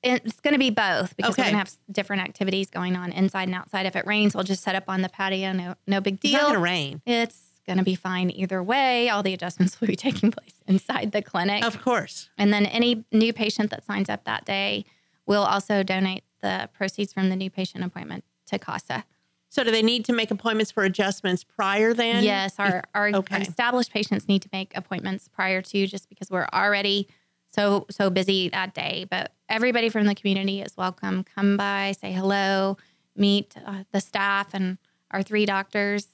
[0.04, 1.42] It's going to be both because Okay.
[1.44, 3.86] we're going to have different activities going on inside and outside.
[3.86, 5.54] If it rains, we'll just set up on the patio.
[5.54, 6.34] No, no big It's deal.
[6.34, 7.02] not going to rain.
[7.06, 9.08] It's going to be fine either way.
[9.10, 11.64] All the adjustments will be taking place inside the clinic.
[11.64, 12.30] Of course.
[12.38, 14.84] And then any new patient that signs up that day
[15.26, 19.04] will also donate the proceeds from the new patient appointment to CASA.
[19.50, 22.24] So do they need to make appointments for adjustments prior then?
[22.24, 23.36] yes, our, our, okay.
[23.36, 27.08] our established patients need to make appointments prior to just because we're already
[27.50, 29.06] so so busy that day.
[29.10, 31.24] But everybody from the community is welcome.
[31.36, 32.78] Come by, say hello,
[33.16, 34.78] meet uh, the staff and
[35.12, 36.08] our three doctors.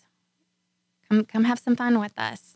[1.09, 2.55] Come come have some fun with us.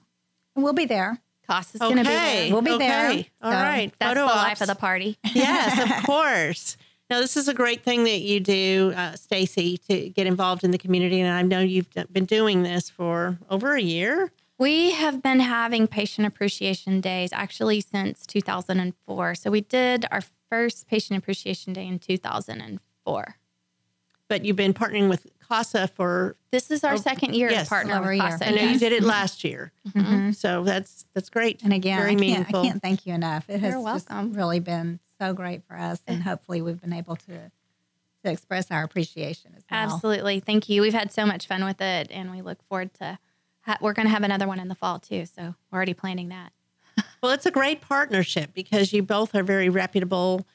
[0.55, 1.19] We'll be there.
[1.49, 2.51] CASA's going to be there.
[2.51, 2.87] We'll be okay.
[2.87, 3.09] there.
[3.41, 3.91] All So right.
[3.99, 4.43] That's Photo the ops.
[4.43, 5.17] life of the party.
[5.33, 6.77] yes, of course.
[7.09, 10.71] Now, this is a great thing that you do, uh, Stacy, to get involved in
[10.71, 11.21] the community.
[11.21, 14.31] And I know you've been doing this for over a year.
[14.57, 19.35] We have been having patient appreciation days actually since 2004.
[19.35, 23.35] So we did our first patient appreciation day in 2004.
[24.27, 27.67] But you've been partnering with CASA for, This is our Oh, second year yes.
[27.67, 28.29] to partner Over a with year.
[28.31, 28.47] CASA.
[28.47, 29.71] I know you did it last year.
[29.89, 30.35] Mhm.
[30.35, 31.61] So that's that's great.
[31.63, 32.61] And again, very I can't, meaningful.
[32.63, 33.49] I can't thank you enough.
[33.49, 34.33] It has You're just welcome.
[34.33, 37.51] really been so great for us, and hopefully, we've been able to
[38.23, 39.79] to express our appreciation as well.
[39.79, 40.39] Absolutely.
[40.39, 40.81] Thank you.
[40.81, 43.17] We've had so much fun with it and we look forward to,
[43.61, 45.25] ha- we're going to have another one in the fall too.
[45.25, 46.51] So we're already planning that.
[47.23, 50.45] Well, it's a great partnership because you both are very reputable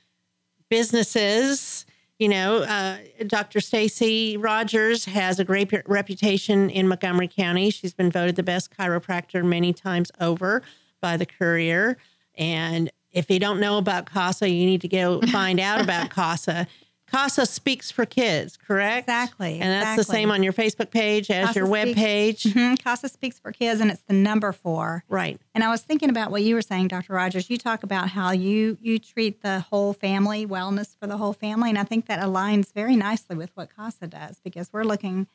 [0.69, 1.85] businesses.
[2.21, 3.61] You know, uh, Dr.
[3.61, 7.71] Stacy Rogers has a great reputation in Montgomery County.
[7.71, 10.63] She's been voted the best chiropractor many times over
[11.01, 11.97] by the Courier.
[12.37, 16.67] And if you don't know about CASA, you need to go find out about CASA.
[17.11, 19.07] CASA Speaks for Kids, correct?
[19.07, 22.43] Exactly, And that's the same on your Facebook page as CASA your web Speaks- page.
[22.45, 25.05] Mhm, CASA Speaks for Kids, and it's the number four.
[25.11, 25.39] Right.
[25.55, 27.13] And I was thinking about what you were saying, Dr.
[27.13, 27.51] Rogers.
[27.51, 31.69] You talk about how you you treat the whole family, wellness for the whole family,
[31.69, 35.27] and I think that aligns very nicely with what CASA does because we're looking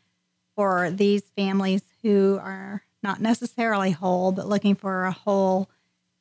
[0.56, 5.70] for these families who are not necessarily whole, but looking for a whole,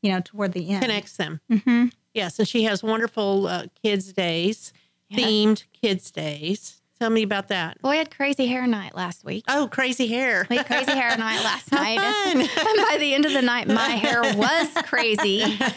[0.06, 0.82] you know, toward the end.
[0.82, 1.40] Connects them.
[1.50, 2.38] hmm Yes.
[2.38, 4.72] And she has wonderful uh, kids' days,
[5.08, 5.26] Yeah.
[5.26, 6.80] themed kids' days.
[6.98, 7.76] Tell me about that.
[7.82, 9.44] Well, we had crazy hair night last week.
[9.48, 10.46] Oh, crazy hair.
[10.48, 11.98] We had crazy hair night last night.
[11.98, 12.40] fun.
[12.40, 15.58] and by the end of the night, my hair was crazy.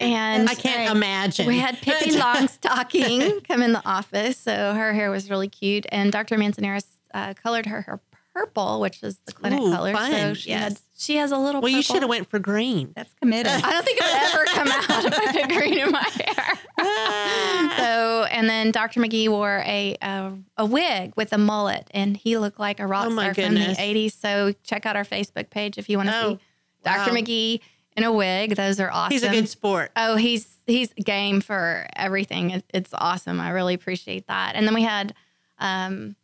[0.00, 1.46] And I can't imagine.
[1.46, 4.36] we had Pippi Longstocking come in the office.
[4.36, 5.86] So her hair was really cute.
[5.90, 6.36] And Dr.
[6.36, 8.00] Manzanares uh, colored her hair
[8.34, 9.94] purple, which is the clinic Ooh, color.
[9.94, 10.62] So she Yes.
[10.62, 12.92] had she has a little Well, you should have went for green.
[12.96, 13.52] That's committed.
[13.52, 16.58] I don't think it would ever come out if I put green in my hair.
[17.78, 19.00] so, and then Dr.
[19.00, 23.06] McGee wore a, a a wig with a mullet, and he looked like a rock
[23.06, 24.12] Oh, my star from the '80s.
[24.12, 26.38] So, check out our Facebook page if you want to Oh, see
[26.84, 27.12] Dr.
[27.12, 27.18] wow.
[27.20, 27.60] McGee
[27.96, 28.56] in a wig.
[28.56, 29.12] Those are awesome.
[29.12, 29.90] He's a good sport.
[29.96, 32.50] Oh, he's he's game for everything.
[32.50, 33.40] It, it's awesome.
[33.40, 34.54] I really appreciate that.
[34.54, 35.14] And then we had
[35.58, 36.16] um,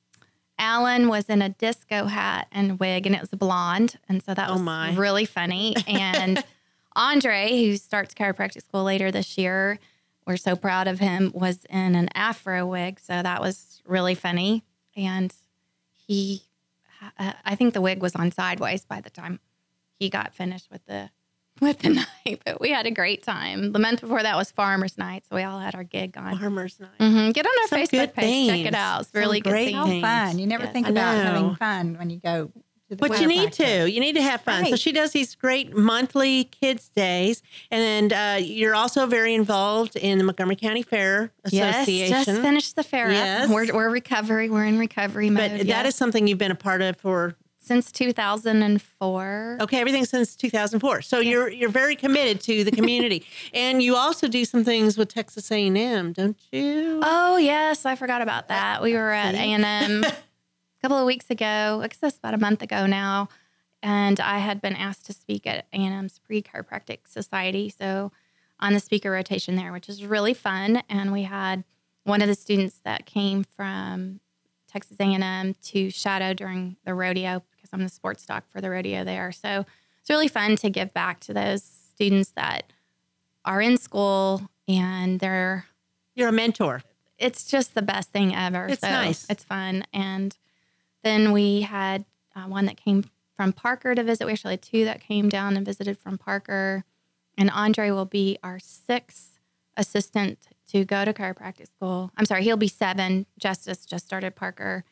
[0.60, 4.50] Alan was in a disco hat and wig, and it was blonde, and so that
[4.50, 4.94] Oh, was my.
[4.94, 5.74] really funny.
[5.88, 6.44] And
[6.94, 9.78] Andre, who starts chiropractic school later this year,
[10.26, 14.62] we're so proud of him, was in an afro wig, so that was really funny.
[14.94, 15.32] And
[16.06, 16.42] he,
[17.18, 19.40] uh, I think the wig was on sideways by the time
[19.98, 21.10] he got finished with the
[21.66, 22.40] with the night.
[22.44, 23.72] But we had a great time.
[23.72, 26.38] The month before that was Farmers Night, so we all had our gig on.
[26.38, 26.90] Farmers Night.
[26.98, 27.30] Mm-hmm.
[27.32, 28.48] Get on our Some Facebook good page.
[28.50, 29.02] Check it out.
[29.02, 29.50] It's Some really good.
[29.50, 29.76] great themes.
[29.76, 30.02] How things.
[30.02, 30.38] fun.
[30.38, 30.72] You never Yes.
[30.72, 32.46] think about having fun when you go
[32.88, 33.88] to the But you need to.
[33.90, 34.66] You need to have fun.
[34.66, 40.18] So she does these great monthly kids' days, and uh, you're also very involved in
[40.18, 42.10] the Montgomery County Fair Association.
[42.16, 43.44] Yes, just finished the fair Yes.
[43.44, 43.50] up.
[43.54, 44.50] We're, we're recovery.
[44.50, 45.60] We're in recovery but mode.
[45.60, 45.86] that yes.
[45.88, 49.58] is something you've been a part of for since 2004.
[49.60, 51.02] okay, everything since 2004.
[51.02, 55.08] So you're you're very committed to the community, and you also do some things with
[55.12, 57.00] Texas A&M, don't you?
[57.02, 58.82] Oh yes, I forgot about that.
[58.82, 59.52] We were at A See?
[59.52, 60.14] and M a
[60.82, 61.80] couple of weeks ago.
[61.82, 63.28] I guess that's about a month ago now,
[63.82, 67.68] and I had been asked to speak at A and M's pre chiropractic society.
[67.68, 68.10] So
[68.58, 70.82] on the speaker rotation there, which is really fun.
[70.88, 71.64] And we had
[72.04, 74.20] one of the students that came from
[74.70, 78.60] Texas A and M to shadow during the rodeo because I'm the sports doc for
[78.60, 79.32] the rodeo there.
[79.32, 79.64] So
[80.00, 82.72] it's really fun to give back to those students that
[83.44, 85.66] are in school and they're
[86.14, 86.82] You're a mentor.
[87.18, 88.66] it's just the best thing ever.
[88.66, 89.26] It's so nice.
[89.28, 89.84] It's fun.
[89.92, 90.36] And
[91.02, 92.04] then we had
[92.34, 93.04] uh, one that came
[93.36, 94.26] from Parker to visit.
[94.26, 96.84] We actually had two that came down and visited from Parker.
[97.38, 99.38] And Andre will be our sixth
[99.76, 102.10] assistant to go to chiropractic school.
[102.16, 103.26] I'm sorry, he'll be seven.
[103.38, 104.84] Justice just started Parker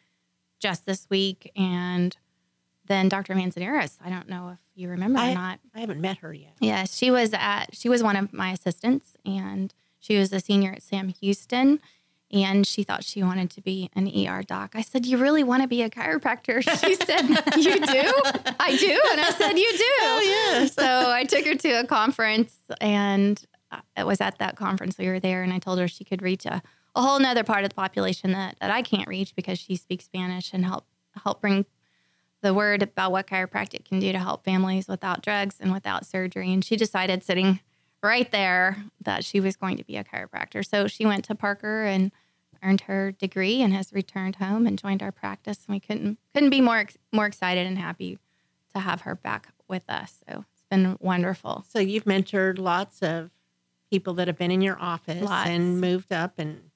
[0.59, 1.51] just this week.
[1.55, 2.17] And
[2.89, 3.35] then Dr.
[3.35, 5.61] Manzanares, I don't know if you remember I- or not.
[5.75, 6.53] I haven't met her yet.
[6.61, 10.73] Yeah, she was at she was one of my assistants and she was a senior
[10.73, 11.81] at Sam Houston
[12.31, 14.73] and she thought she wanted to be an ER doc.
[14.75, 18.13] I said, "You really want to be a chiropractor?" She said, "You do?"
[18.61, 20.75] I do, and I said, "You do." Oh, yes.
[20.75, 25.09] So I took her to a conference and uh, it was at that conference we
[25.09, 26.63] were there and I told her she could reach a,
[26.95, 30.05] a whole nother part of the population that, that I can't reach because she speaks
[30.07, 30.87] Spanish and help
[31.23, 31.67] help bring
[32.41, 36.53] the word about what chiropractic can do to help families without drugs and without surgery.
[36.53, 37.61] And she decided sitting
[38.03, 40.65] right there that she was going to be a chiropractor.
[40.67, 42.13] So she went to Parker and
[42.63, 45.65] earned her degree and has returned home and joined our practice.
[45.67, 48.19] And we couldn't couldn't be more more excited and happy
[48.75, 50.23] to have her back with us.
[50.29, 51.65] So it's been wonderful.
[51.69, 53.31] So you've mentored lots of
[53.91, 55.49] people that have been in your office Lots.
[55.49, 56.68] and moved up and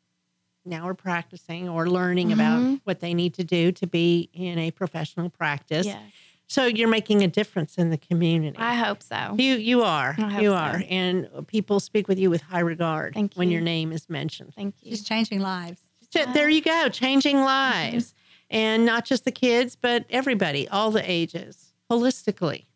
[0.65, 2.81] now are practicing or learning about Mhm.
[2.85, 5.87] what they need to do to be in a professional practice.
[5.87, 6.01] Yes,
[6.47, 8.59] So you're making a difference in the community.
[8.59, 9.35] I hope so.
[9.39, 10.15] you you are.
[10.19, 10.55] I hope You so.
[10.57, 10.83] are.
[10.89, 13.55] And people speak with you with high regard Thank when you.
[13.55, 14.53] your name is mentioned.
[14.55, 14.91] Thank you.
[14.91, 15.81] She's changing lives.
[16.11, 18.13] So there you go, changing lives.
[18.51, 22.67] And not just the kids, but everybody, all the ages, holistically.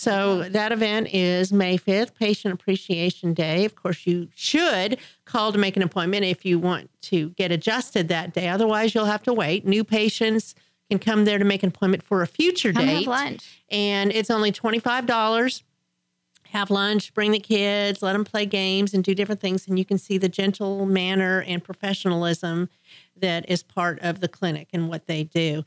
[0.00, 0.48] So uh-huh.
[0.52, 3.66] that event is May 5th, Patient Appreciation Day.
[3.66, 8.08] Of course, you should call to make an appointment if you want to get adjusted
[8.08, 8.48] that day.
[8.48, 9.66] Otherwise, you'll have to wait.
[9.66, 10.54] New patients
[10.88, 13.60] can come there to make an appointment for a future Come date have lunch.
[13.70, 15.62] and it's only $25
[16.48, 19.84] have lunch bring the kids let them play games and do different things and you
[19.84, 22.68] can see the gentle manner and professionalism
[23.14, 25.62] that is part of the clinic and what they do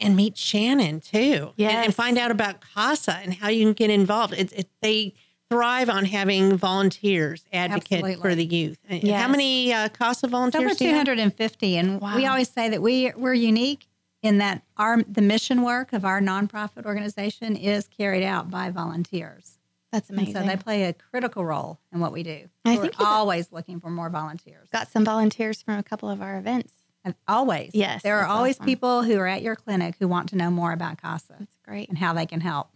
[0.00, 3.90] and meet shannon too and, and find out about casa and how you can get
[3.90, 5.14] involved it, it, they
[5.48, 8.78] thrive on having volunteers advocate for the youth.
[8.90, 10.64] Uh, How many uh, CASA volunteers?
[10.64, 11.04] over do you have?
[11.04, 13.86] 250, and we always say that we we're unique
[14.22, 19.58] in that our the mission work of our nonprofit organization is carried out by volunteers.
[19.92, 20.34] That's And amazing.
[20.42, 22.48] so they play a critical role in what we do.
[22.64, 24.68] I we're think always looking for more volunteers.
[24.72, 26.72] got some volunteers from a couple of our events.
[27.06, 28.66] And always, Yes, there are always awesome.
[28.66, 31.88] people who are at your clinic who want to know more about CASA That's great.
[31.88, 32.68] and how they can help.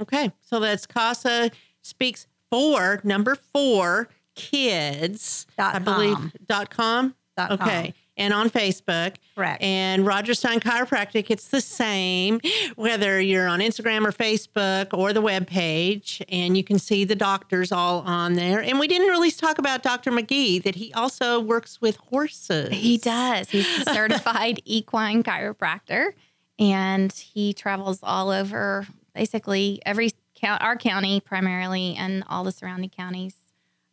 [0.00, 5.46] Okay, so that's CASA speaks for number four kids.
[5.56, 7.14] Dot I believe dot com.
[7.36, 7.92] Dot okay, com.
[8.18, 9.14] And on Facebook.
[9.36, 9.62] Correct.
[9.62, 12.40] And Rodgers Stein Chiropractic, it's the same
[12.74, 17.14] whether you're on Instagram or Facebook or the web page, and you can see the
[17.14, 18.60] doctors all on there.
[18.60, 20.10] And we didn't really talk about Dr.
[20.10, 22.70] McGee that he also works with horses.
[22.72, 23.50] He does.
[23.50, 26.12] He's a certified equine chiropractor,
[26.58, 30.10] and he travels all over, basically every
[30.42, 33.34] our county primarily, and all the surrounding counties,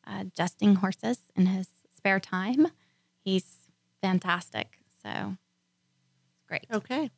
[0.05, 2.67] uh, adjusting horses in his spare time.
[3.23, 3.54] He's
[4.05, 4.77] fantastic.
[5.03, 5.35] So
[6.47, 6.65] great.
[6.71, 7.09] Okay.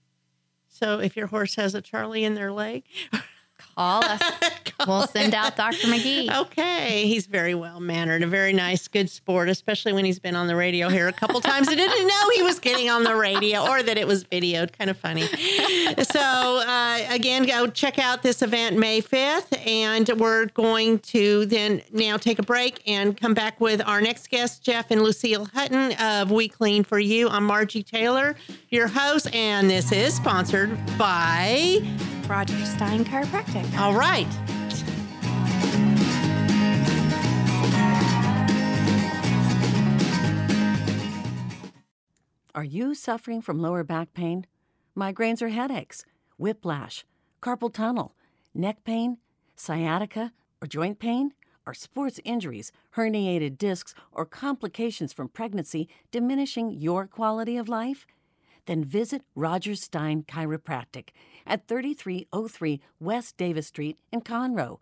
[0.69, 2.83] So if your horse has a Charlie in their leg,
[3.77, 4.19] Call us.
[4.87, 5.87] we'll send out Dr.
[5.87, 6.35] McGee.
[6.35, 10.47] Okay, he's very well mannered, a very nice, good sport, especially when he's been on
[10.47, 11.67] the radio here a couple times.
[11.67, 14.73] I didn't know he was getting on the radio or that it was videoed.
[14.75, 15.27] Kind of funny.
[15.27, 21.83] So uh, again, go check out this event May fifth, and we're going to then
[21.91, 25.91] now take a break and come back with our next guest, Jeff and Lucille Hutton
[25.99, 27.29] of We Clean for You.
[27.29, 28.35] I'm Margie Taylor,
[28.69, 31.81] your host, and this is sponsored by.
[32.27, 33.66] Rodgers Stein Chiropractic.
[33.75, 34.27] All right.
[42.55, 44.47] Are you suffering from lower back pain,
[44.97, 46.03] migraines or headaches,
[46.39, 47.05] whiplash,
[47.39, 48.15] carpal tunnel,
[48.55, 49.17] neck pain,
[49.55, 51.33] sciatica, or joint pain?
[51.67, 58.07] Are sports injuries, herniated discs, or complications from pregnancy diminishing your quality of life?
[58.67, 61.09] Then visit Rodgers Stein Chiropractic
[61.47, 64.77] at 3303 West Davis Street in Conroe.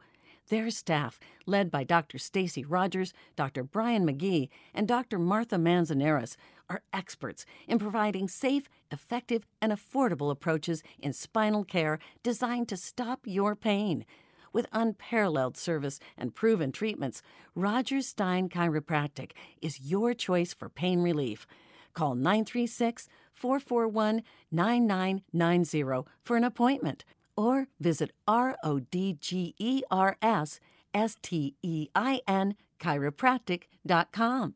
[0.49, 2.17] Their staff, led by Dr.
[2.19, 3.63] Stacy Rodgers, Dr.
[3.63, 5.17] Brian McGee, and Dr.
[5.17, 6.37] Martha Manzanares,
[6.69, 13.21] are experts in providing safe, effective, and affordable approaches in spinal care designed to stop
[13.25, 14.05] your pain.
[14.53, 17.21] With unparalleled service and proven treatments,
[17.55, 19.31] Rodgers Stein Chiropractic
[19.61, 21.45] is your choice for pain relief.
[21.93, 27.05] Call 936 441 9990 for an appointment
[27.37, 30.59] or visit R O D G E R S
[30.93, 34.55] S T E I N chiropractic.com.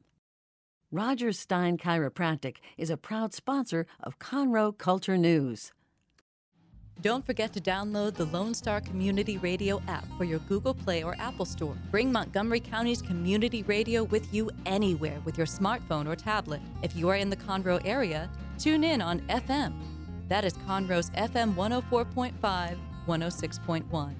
[0.91, 5.71] Rodgers Stein Chiropractic is a proud sponsor of Conroe Culture News.
[7.01, 11.15] Don't forget to download the Lone Star Community Radio app for your Google Play or
[11.17, 11.77] Apple Store.
[11.91, 16.59] Bring Montgomery County's community radio with you anywhere with your smartphone or tablet.
[16.81, 18.29] If you are in the Conroe area,
[18.59, 19.73] tune in on FM.
[20.27, 24.13] That is Conroe's FM 104.5, 106.1.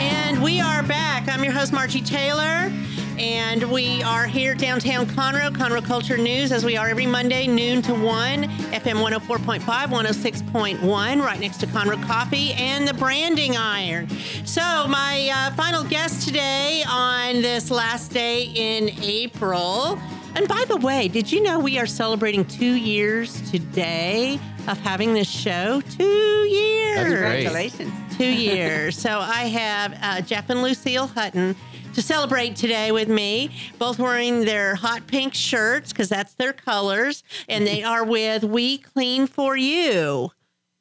[0.00, 1.28] And we are back.
[1.28, 2.70] I'm your host, Margie Taylor,
[3.18, 7.82] and we are here downtown Conroe, Conroe Culture News, as we are every Monday, noon
[7.82, 14.08] to 1, FM 104.5, 106.1, right next to Conroe Coffee and the Branding Iron.
[14.44, 19.98] So, my uh, final guest today on this last day in April.
[20.34, 24.38] And by the way, did you know we are celebrating two years today
[24.68, 25.80] of having this show?
[25.80, 27.08] Two years.
[27.08, 28.16] Congratulations.
[28.16, 28.98] Two years.
[28.98, 31.56] so I have uh, Jeff and Lucille Hutton
[31.94, 37.24] to celebrate today with me, both wearing their hot pink shirts because that's their colors,
[37.48, 40.30] and they are with We Clean for You.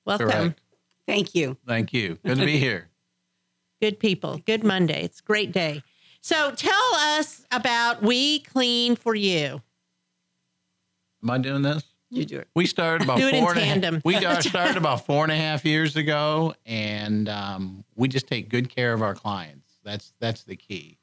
[0.05, 0.29] Welcome.
[0.29, 0.61] Correct.
[1.07, 1.57] Thank you.
[1.65, 2.17] Thank you.
[2.25, 2.89] Good to be here.
[3.81, 4.39] Good people.
[4.45, 5.03] Good Monday.
[5.03, 5.81] It's a great day.
[6.21, 9.61] So tell us about We Clean for You.
[11.23, 11.83] Am I doing this?
[12.09, 12.47] You do it.
[12.55, 14.01] We started about Do it in four and a half- tandem.
[14.05, 18.49] we got started about four and a half years ago, and um, we just take
[18.49, 19.67] good care of our clients.
[19.83, 20.97] That's that's the key.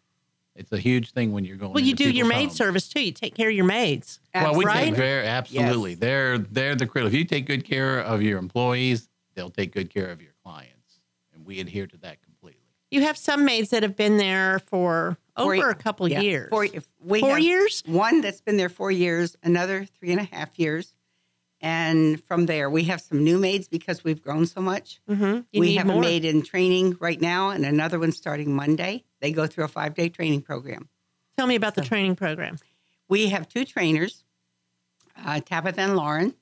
[0.56, 1.72] It's a huge thing when you're going.
[1.72, 2.56] Well, you into do your maid homes.
[2.56, 3.00] service too.
[3.04, 4.20] You take care of your maids.
[4.34, 4.84] Well, we right?
[4.84, 5.92] take very absolutely.
[5.92, 6.00] Yes.
[6.00, 7.08] They're they're the critical.
[7.12, 11.00] If you take good care of your employees, they'll take good care of your clients,
[11.34, 12.60] and we adhere to that completely.
[12.90, 16.48] You have some maids that have been there for over Four- a couple yeah, years.
[16.50, 17.82] Four, if we Four have years?
[17.86, 20.93] One that's been there four years, another three and a half years.
[21.64, 25.00] And from there, we have some new maids because we've grown so much.
[25.08, 25.58] Mm-hmm.
[25.58, 25.96] We have more.
[25.96, 29.04] a maid in training right now and another one starting Monday.
[29.22, 30.90] They go through a five day training program.
[31.38, 32.58] Tell me about the training program.
[33.08, 34.24] We have two trainers
[35.24, 36.34] uh, Tabitha and Lauren.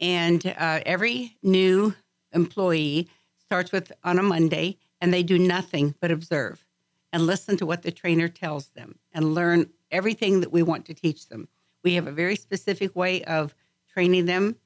[0.00, 1.94] And uh, every new
[2.32, 3.10] employee
[3.44, 6.64] starts with on a Monday, and they do nothing but observe
[7.12, 10.94] and listen to what the trainer tells them and learn everything that we want to
[10.94, 11.48] teach them.
[11.82, 13.54] We have a very specific way of
[13.94, 14.56] training them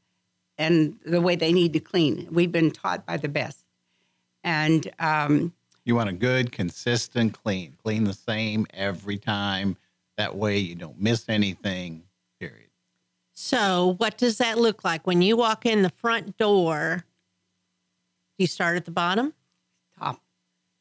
[0.56, 2.26] and the way they need to clean.
[2.30, 3.64] We've been taught by the best.
[4.42, 5.52] And um,
[5.84, 7.74] You want a good, consistent clean.
[7.82, 9.76] Clean the same every time.
[10.16, 12.02] That way you don't miss anything,
[12.40, 12.70] period.
[13.34, 17.04] So, what does that look like when you walk in the front door?
[18.38, 19.32] Do you start at the bottom?
[19.98, 20.20] Top.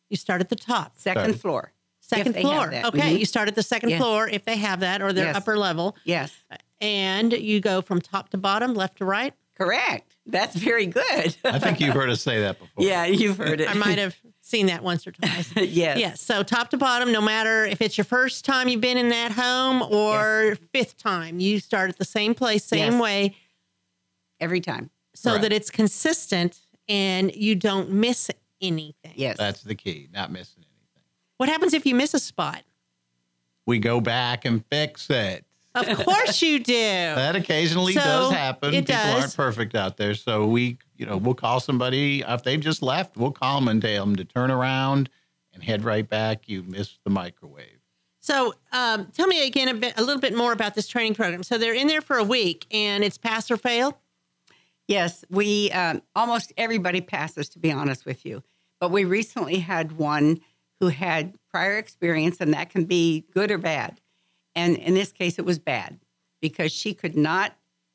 [0.10, 0.94] You start at the top.
[0.98, 1.34] Second Sorry.
[1.34, 1.72] floor.
[2.00, 2.70] Second if they have floor.
[2.72, 2.86] that.
[2.86, 3.20] Okay, Mhm.
[3.20, 3.98] you start at the second Yeah.
[4.00, 5.36] floor if they have that or their Yes.
[5.36, 6.34] upper level, Yes.
[6.82, 9.34] And you go from top to bottom, left to right.
[9.56, 10.16] Correct.
[10.28, 11.36] That's very good.
[11.44, 12.84] I think you've heard us say that before.
[12.86, 13.70] yeah, you've heard it.
[13.70, 15.52] I might have seen that once or twice.
[15.56, 15.98] yes.
[15.98, 16.22] Yes.
[16.22, 19.32] So top to bottom, no matter if it's your first time you've been in that
[19.32, 23.02] home or fifth time, you start at the same place, same Yes.
[23.02, 23.36] way,
[24.40, 24.92] Every time.
[25.16, 25.42] so Correct.
[25.44, 28.30] that it's consistent and you don't miss
[28.62, 29.14] anything.
[29.16, 29.38] Yes.
[29.38, 31.04] That's the key, not missing anything.
[31.38, 32.62] What happens if you miss a spot?
[33.66, 35.46] We go back and fix it.
[35.82, 36.74] Of course you do.
[36.74, 38.74] That occasionally So, does happen.
[38.74, 39.22] it People does.
[39.22, 40.14] aren't perfect out there.
[40.16, 43.82] So we, you know, we'll call somebody if they've just left, we'll call them and
[43.82, 45.10] tell them to turn around
[45.54, 46.48] and head right back.
[46.50, 47.80] You missed the microwave.
[48.20, 51.44] So, um, tell me again a bit, a little bit more about this training program.
[51.44, 53.98] So they're in there for a week, and it's pass or fail.
[54.88, 58.44] Yes, we um, almost everybody passes, to be honest with you.
[58.80, 60.40] But we recently had one
[60.80, 64.00] who had prior experience, and that can be good or bad.
[64.58, 66.00] And in this case, it was bad
[66.42, 67.54] because she could not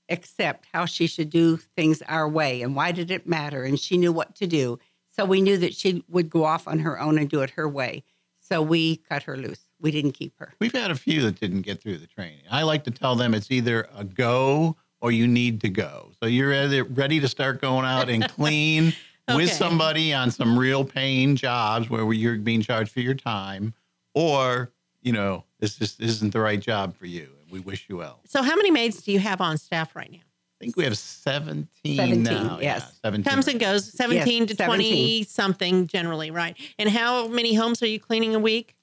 [0.09, 3.65] accept how she should do things our way and why did it matter.
[3.65, 4.79] And she knew what to do.
[5.11, 7.69] So we knew that she would go off on her own and do it her
[7.69, 8.05] way.
[8.39, 9.65] So we cut her loose.
[9.81, 10.55] We didn't keep her.
[10.61, 12.45] We've had a few that didn't get through the training.
[12.49, 16.13] I like to tell them it's either a go or you need to go.
[16.23, 18.93] So you're either ready to start going out and clean
[19.29, 19.37] Okay.
[19.37, 23.73] with somebody on some real paying jobs where you're being charged for your time,
[24.15, 24.73] or
[25.03, 27.29] you know this just isn't the right job for you.
[27.43, 28.21] And we wish you well.
[28.27, 30.19] So, how many maids do you have on staff right now?
[30.19, 32.59] I think we have 17, 17, now.
[32.61, 32.83] yes.
[32.83, 33.25] Yeah, 17.
[33.25, 34.67] Comes and goes, seventeen to 17.
[34.67, 36.57] twenty something generally, right?
[36.79, 38.77] And how many homes are you cleaning a week?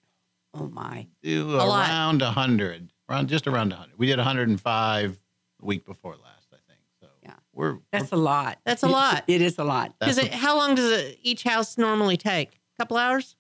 [0.54, 1.08] Oh, my.
[1.24, 1.88] do A lot.
[1.90, 3.98] around 100, around just around 100.
[3.98, 5.20] We did 105
[5.60, 6.80] the week before last, I think.
[7.00, 7.34] So Yeah.
[7.54, 8.58] we're, That's a lot.
[8.66, 9.24] That's a lot.
[9.28, 9.94] It is a lot.
[10.00, 12.50] Because it, how long does it, each house normally take?
[12.78, 13.36] A couple hours.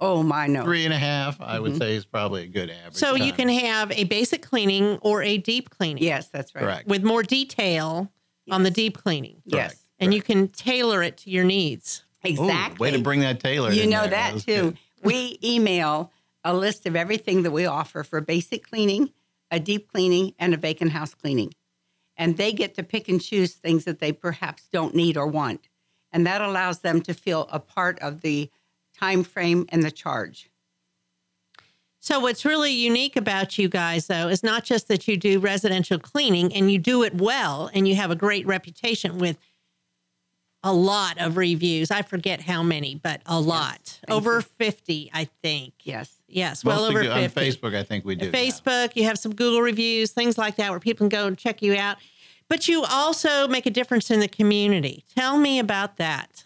[0.00, 0.64] Oh, my, no.
[0.64, 1.78] three and a half, I would Mhm.
[1.78, 2.94] say, is probably a good average.
[2.94, 3.36] So you time.
[3.36, 6.02] can have a basic cleaning or a deep cleaning.
[6.02, 6.62] Yes, that's right.
[6.62, 6.88] correct.
[6.88, 8.10] With more detail
[8.50, 9.40] on the deep cleaning.
[9.46, 9.76] Yes.
[10.00, 12.02] And you can tailor it to your needs.
[12.26, 12.76] Ooh, Exactly.
[12.78, 13.70] way to bring that Taylor.
[13.70, 14.10] You in know there.
[14.10, 14.70] that was too.
[14.72, 14.78] good.
[15.02, 16.10] we email
[16.42, 19.10] a list of everything that we offer for basic cleaning,
[19.50, 21.52] a deep cleaning, and a vacant house cleaning.
[22.16, 25.68] And they get to pick and choose things that they perhaps don't need or want.
[26.12, 28.50] And that allows them to feel a part of the
[28.98, 30.50] time frame and the charge.
[32.00, 35.98] So what's really unique about you guys though is not just that you do residential
[35.98, 39.38] cleaning and you do it well and you have a great reputation with
[40.62, 41.90] a lot of reviews.
[41.90, 44.00] I forget how many, but a lot.
[44.06, 44.42] thank Over you.
[44.42, 45.74] 50, I think.
[45.82, 46.10] Yes.
[46.26, 47.40] Yes, well Mostly over on 50.
[47.40, 48.30] Facebook, I think we do.
[48.30, 48.38] now.
[48.38, 51.62] Facebook, you have some Google reviews, things like that where people can go and check
[51.62, 51.96] you out.
[52.48, 55.04] But you also make a difference in the community.
[55.14, 56.44] Tell me about that.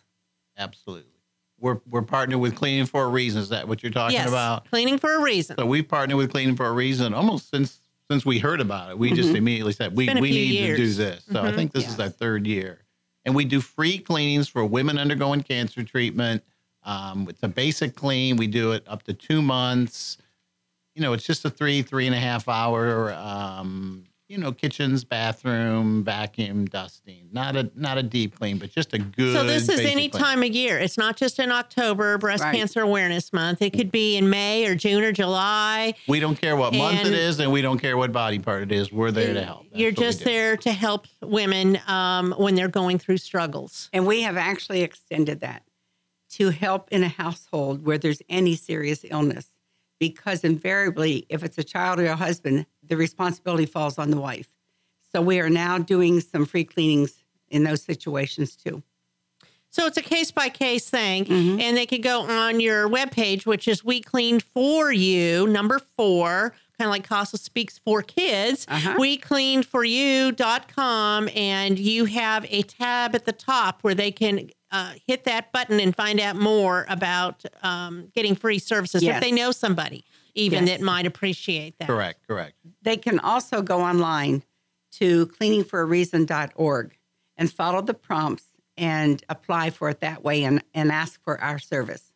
[0.57, 1.18] Absolutely.
[1.61, 3.41] We're, we're partnered with Cleaning for a Reason.
[3.41, 4.69] Is that what you're talking yes, about?
[4.71, 5.57] cleaning for a reason.
[5.59, 7.81] So we've partnered with Cleaning for a Reason almost since
[8.11, 8.99] since we heard about it.
[8.99, 10.21] We just immediately said we, Mm-hmm.
[10.21, 11.25] we need to do this.
[11.31, 11.55] So I Mhm.
[11.57, 12.79] think this is our third year,
[13.27, 16.43] and we do free cleanings for women undergoing cancer treatment.
[16.85, 18.37] Um, it's a basic clean.
[18.39, 20.17] We do it up to two months.
[20.95, 23.13] You know, it's just a three three and a half hour.
[23.13, 27.31] Um, you know, kitchens, bathroom, vacuum, dusting.
[27.33, 29.35] Not a not a deep clean, but just a good.
[29.35, 30.23] So this is any clean.
[30.23, 30.79] time of year.
[30.79, 32.55] It's not just in October, Breast Right.
[32.55, 33.63] Cancer Awareness Month.
[33.63, 35.95] It could be in May or June or July.
[36.07, 38.73] We don't care what month it is, and we don't care what body part it
[38.73, 38.93] is.
[38.93, 39.65] We're there to help.
[39.71, 43.89] That's You're just there to help women um, when they're going through struggles.
[43.95, 45.63] And we have actually extended that
[46.33, 49.55] to help in a household where there's any serious illness.
[49.99, 54.49] Because invariably, if it's a child or a husband, the responsibility falls on the wife.
[55.13, 58.83] So we are now doing some free cleanings in those situations too.
[59.71, 61.25] So it's a case by case thing.
[61.27, 61.61] Mhm.
[61.61, 66.55] And they could go on your webpage, which is We Clean For You, number four,
[66.79, 68.67] kind of like Casa Speaks for Kids.
[68.69, 68.97] Uh-huh.
[68.99, 71.29] WeCleanForYou.com.
[71.35, 75.81] And you have a tab at the top where they can uh, hit that button
[75.81, 80.05] and find out more about um, getting free services if they know somebody
[80.39, 80.79] even Yes.
[80.79, 81.89] that might appreciate that.
[81.89, 82.55] Correct, correct.
[82.83, 84.43] They can also go online
[84.93, 86.97] to cleaningforareason.org
[87.37, 88.45] and follow the prompts
[88.77, 92.13] and apply for it that way and, and ask for our service.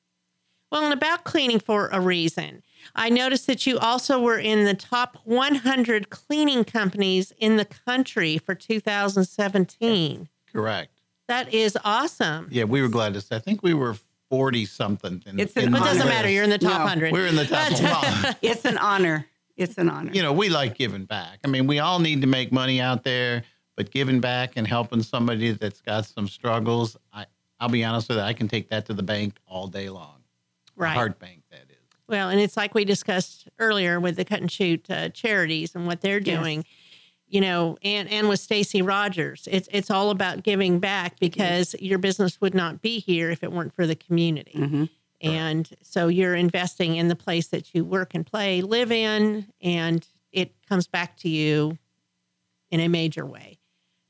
[0.71, 2.63] Well, and about cleaning for a reason.
[2.95, 8.39] I noticed that you also were in the top 100 cleaning companies in the country
[8.39, 10.29] for 2017.
[10.53, 10.91] Correct.
[11.29, 12.49] That is awesome.
[12.51, 13.37] Yeah, we were glad to say.
[13.37, 13.97] I think we were
[14.33, 15.23] 40 something.
[15.27, 16.09] In, It's an in It doesn't list.
[16.09, 16.31] matter.
[16.31, 16.85] You're in the top No.
[16.85, 17.13] 100.
[17.13, 17.71] We're in the top
[18.25, 18.35] one.
[18.41, 19.27] It's an honor.
[19.59, 20.11] It's an honor.
[20.11, 21.41] you know, we like giving back.
[21.45, 23.45] I mean, we all need to make money out there,
[23.77, 27.27] but giving back and helping somebody that's got some struggles, I,
[27.61, 30.23] I'll be honest with you, I can take that to the bank all day long.
[30.77, 30.95] Right.
[30.95, 31.77] Heart bank, that is.
[32.09, 35.87] Well, and it's like we discussed earlier with the cut and shoot uh, charities and
[35.87, 36.25] what they're Yes.
[37.33, 37.43] Doing.
[37.43, 41.99] You know, and and with Stacy Rodgers, it's it's all about giving back because your
[41.99, 44.53] business would not be here if it weren't for the community.
[44.55, 44.89] Mhm.
[45.23, 50.07] And so you're investing in the place that you work and play, live in, and
[50.33, 51.79] it comes back to you
[52.71, 53.59] in a major way.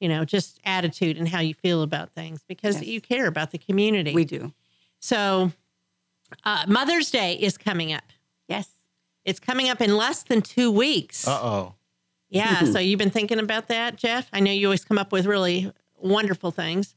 [0.00, 2.86] You know, just attitude and how you feel about things because Yes.
[2.86, 4.14] you care about the community.
[4.14, 4.52] We do.
[5.00, 5.52] So,
[6.44, 8.04] uh, Mother's Day is coming up.
[8.48, 8.68] Yes.
[9.24, 11.28] It's coming up in less than two weeks.
[11.28, 11.74] Uh oh.
[12.32, 12.56] Yeah.
[12.56, 12.72] Mm-hmm.
[12.72, 14.28] so you've been thinking about that, Jeff?
[14.32, 16.94] I know you always come up with really wonderful things,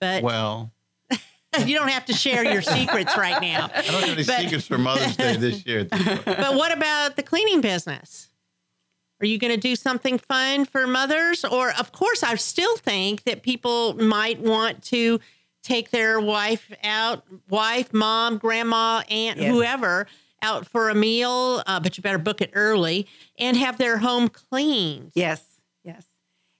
[0.00, 0.72] but Well,
[1.64, 3.70] you don't have to share your secrets right now.
[3.74, 5.84] I don't have any But- secrets for Mother's Day this year.
[5.84, 6.18] this.
[6.24, 8.28] But what about the cleaning business?
[9.22, 11.44] Are you going to do something fun for mothers?
[11.44, 15.20] Or, of course, I still think that people might want to
[15.62, 19.52] take their wife out, wife, mom, grandma, aunt, Yes.
[19.52, 20.06] whoever,
[20.42, 23.06] out for a meal, uh, but you better book it early
[23.38, 25.12] and have their home cleaned.
[25.14, 25.60] Yes.
[25.84, 26.06] Yes.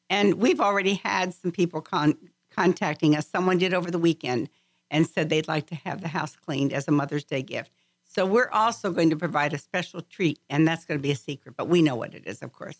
[0.09, 2.19] And we've already had some people con-
[2.51, 3.27] contacting us.
[3.27, 4.49] Someone did over the weekend
[4.91, 7.71] and said they'd like to have the house cleaned as a Mother's Day gift.
[8.05, 11.17] So we're also going to provide a special treat, and that's going to be a
[11.17, 12.79] secret, but we know what it is, of course.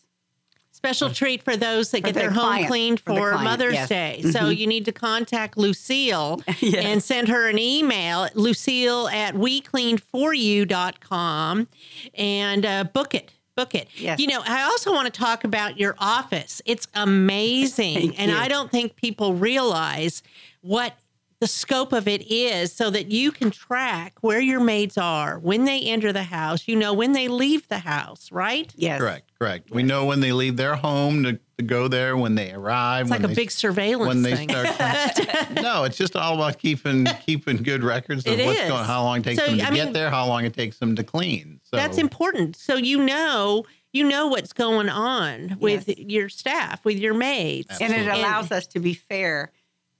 [0.83, 3.45] Special treat for those that For get their their home client, cleaned for for client,
[3.45, 3.89] Mother's yes.
[3.91, 4.23] Day.
[4.23, 4.57] So Mhm.
[4.57, 6.85] you need to contact Lucille Yes.
[6.85, 11.69] and send her an email, Lucille at wecleanforyou.com
[12.15, 13.33] and uh, book it.
[13.57, 13.89] Book it.
[13.97, 14.19] Yes.
[14.21, 16.63] You know, I also want to talk about your office.
[16.65, 18.17] It's amazing.
[18.17, 18.37] And you.
[18.39, 20.23] I don't think people realize
[20.63, 20.95] what
[21.41, 25.65] the scope of it is so that you can track where your maids are when
[25.65, 26.69] they enter the house.
[26.69, 28.73] You know, when they leave the house, right?
[28.77, 29.01] Yes.
[29.01, 29.71] Correct, correct.
[29.71, 33.03] We know when they leave their home to, to go there, when they arrive.
[33.07, 34.51] It's when like a they, big surveillance when they thing.
[34.51, 35.51] start.
[35.63, 38.69] no, it's just all about keeping keeping good records of It what's is.
[38.69, 40.53] going, how long it takes So, them to I get mean- there, how long it
[40.55, 41.61] takes them to clean.
[41.65, 42.57] So That's important.
[42.57, 45.99] So you know, you know what's going on with Yes.
[45.99, 47.69] your staff, with your maids.
[47.81, 48.21] And it Absolutely.
[48.21, 49.51] allows us to be fair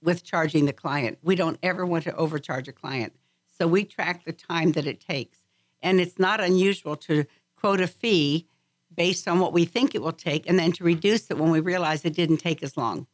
[0.03, 1.17] with charging the client.
[1.23, 3.13] We don't ever want to overcharge a client.
[3.57, 5.39] So we track the time that it takes.
[5.81, 7.25] And it's not unusual to
[7.55, 8.47] quote a fee
[8.95, 11.59] based on what we think it will take and then to reduce it when we
[11.59, 13.07] realize it didn't take as long.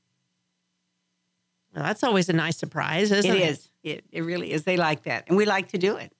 [1.75, 3.49] Well, that's always a nice surprise, isn't It it?
[3.49, 3.69] is.
[3.83, 4.63] It, it really is.
[4.63, 5.25] They like that.
[5.27, 6.11] And we like to do it.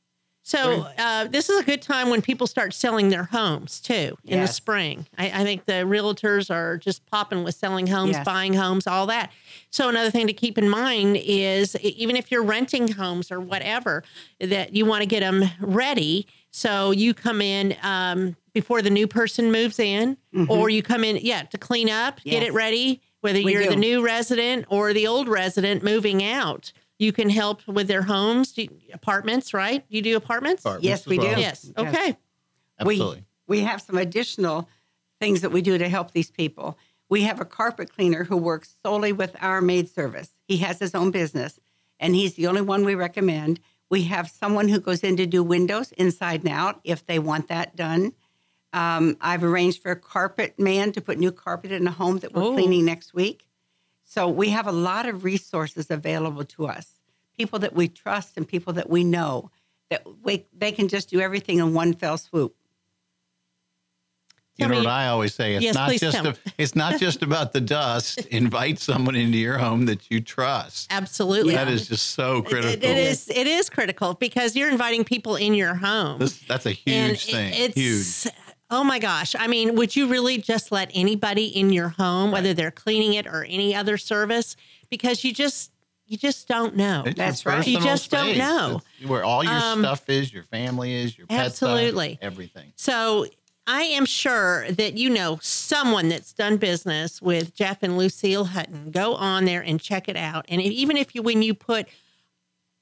[0.43, 4.39] So uh, this is a good time when people start selling their homes too in
[4.39, 5.05] the spring.
[5.17, 8.23] I, I think the realtors are just popping with selling homes, Yes.
[8.23, 9.33] buying homes, all that.
[9.71, 14.03] So another thing to keep in mind is even if you're renting homes or whatever,
[14.39, 16.27] that you want to get them ready.
[16.51, 20.17] So you come in um, before the new person moves in,
[20.49, 22.45] or you come in, yeah, to clean up, get Mm-hmm.
[22.47, 23.01] It ready.
[23.21, 27.67] Whether We you're the new resident or the old resident moving out, you can help
[27.67, 29.83] with their homes, Do you- apartments, right?
[29.89, 30.61] You do apartments?
[30.63, 31.35] Apartments Yes, we well.
[31.35, 31.41] do.
[31.41, 31.71] Yes.
[31.77, 32.15] Okay.
[32.79, 33.25] absolutely.
[33.47, 34.69] We, we have some additional
[35.19, 36.77] things that we do to help these people.
[37.09, 40.29] We have a carpet cleaner who works solely with our maid service.
[40.47, 41.59] He has his own business,
[41.99, 43.59] and he's the only one we recommend.
[43.89, 47.47] We have someone who goes in to do windows inside and out if they want
[47.47, 48.13] that done.
[48.73, 52.33] Um, I've arranged for a carpet man to put new carpet in a home that
[52.33, 52.53] we're Oh.
[52.53, 53.47] cleaning next week.
[54.03, 56.87] So we have a lot of resources available to us,
[57.37, 59.51] people that we trust and people that we know
[59.89, 62.55] that we, they can just do everything in one fell swoop.
[64.57, 65.53] You Tell know me- what I always say?
[65.55, 68.25] It's Yes, not just a, it's not just about the dust.
[68.27, 70.87] Invite someone into your home that you trust.
[70.91, 71.53] Absolutely.
[71.53, 72.71] That is just so critical.
[72.71, 73.29] It, it is.
[73.29, 76.17] It is critical because you're inviting people in your home.
[76.19, 76.77] This, that's a and
[77.15, 77.53] huge thing.
[77.53, 78.33] it- it's, huge.
[78.69, 79.33] Oh my gosh!
[79.39, 83.25] I mean, would you really just let anybody in your home, whether they're cleaning it
[83.25, 84.57] or any other service,
[84.89, 85.71] because you just
[86.05, 87.03] you just don't know.
[87.05, 87.65] It's That's your right.
[87.67, 88.81] You personal just don't know.
[88.99, 92.17] It's where all your Um, stuff is, your family is, your pet stuff, absolutely.
[92.21, 92.73] everything.
[92.75, 93.27] So
[93.67, 98.91] I am sure that you know someone that's done business with Jeff and Lucille Hutton.
[98.91, 100.45] Go on there and check it out.
[100.47, 101.87] And even if you, when you put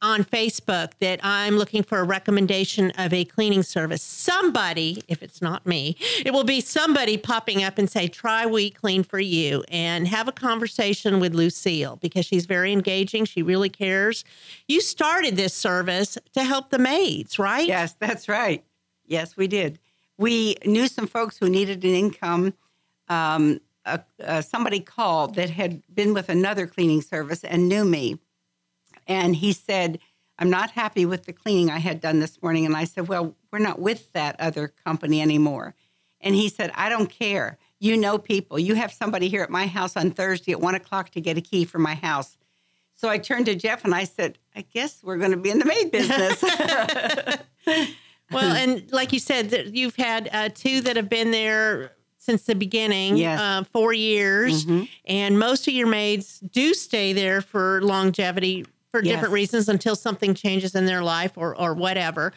[0.01, 4.03] on Facebook that I'm looking for a recommendation of a cleaning service.
[4.03, 8.69] Somebody, if it's not me, it will be somebody popping up and say, try We
[8.69, 13.25] Clean for You and have a conversation with Lucille because she's very engaging.
[13.25, 14.23] She really cares.
[14.67, 17.67] You started this service to help the maids, right?
[17.67, 18.63] Yes, that's right.
[19.07, 19.79] Yes, we did.
[20.17, 22.53] We knew some folks who needed an income.
[23.07, 28.19] Um, uh, uh, somebody called that had been with another cleaning service and knew me.
[29.07, 29.99] And he said,
[30.39, 32.65] I'm not happy with the cleaning I had done this morning.
[32.65, 35.75] And I said, Well, we're not with that other company anymore.
[36.19, 37.57] And he said, I don't care.
[37.79, 38.57] You know people.
[38.57, 41.41] You have somebody here at my house on Thursday at one o'clock to get a
[41.41, 42.37] key for my house.
[42.95, 45.59] So I turned to Jeff and I said, I guess we're going to be in
[45.59, 46.43] the maid business.
[48.31, 52.43] well, and like you said, that you've had uh, two that have been there since
[52.43, 53.39] the beginning, Yes.
[53.39, 54.87] uh, four years, Mhm.
[55.05, 59.13] and most of your maids do stay there for longevity for Yes.
[59.13, 62.33] different reasons until something changes in their life or or whatever.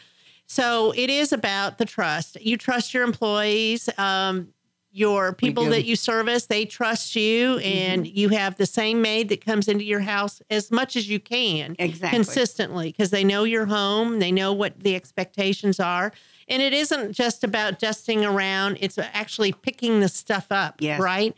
[0.47, 2.37] So it is about the trust.
[2.41, 3.89] You trust your employees.
[3.99, 4.49] Um,
[4.91, 7.61] your people that you service, they trust you, mm-hmm.
[7.67, 11.21] and you have the same maid that comes into your house as much as you
[11.21, 12.17] can Exactly.
[12.17, 16.13] consistently because they know your home, they know what the expectations are.
[16.49, 21.01] And it isn't just about dusting around, it's actually picking the stuff up, Yes.
[21.01, 21.35] right?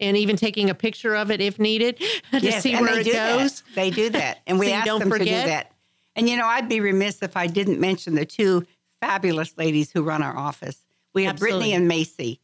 [0.00, 1.98] And even taking a picture of it if needed
[2.32, 3.38] to Yes, see where it do that.
[3.38, 3.62] goes.
[3.74, 5.44] They do that, and we So ask don't them to forget?
[5.44, 5.72] do that.
[6.16, 8.66] And you know, I'd be remiss if I didn't mention the two
[9.02, 10.78] fabulous ladies who run our office.
[11.14, 12.40] We have Brittany and Macy,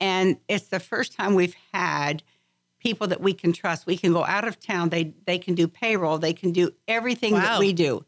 [0.00, 2.22] and it's the first time we've had
[2.78, 3.86] people that we can trust.
[3.86, 4.90] We can go out of town.
[4.90, 6.18] They they can do payroll.
[6.18, 7.40] They can do everything Wow.
[7.40, 8.04] that we do.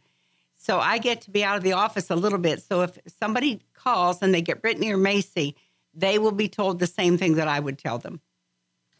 [0.56, 2.62] So I get to be out of the office a little bit.
[2.62, 5.54] So if somebody calls and they get Brittany or Macy,
[5.94, 8.20] they will be told the same thing that I would tell them.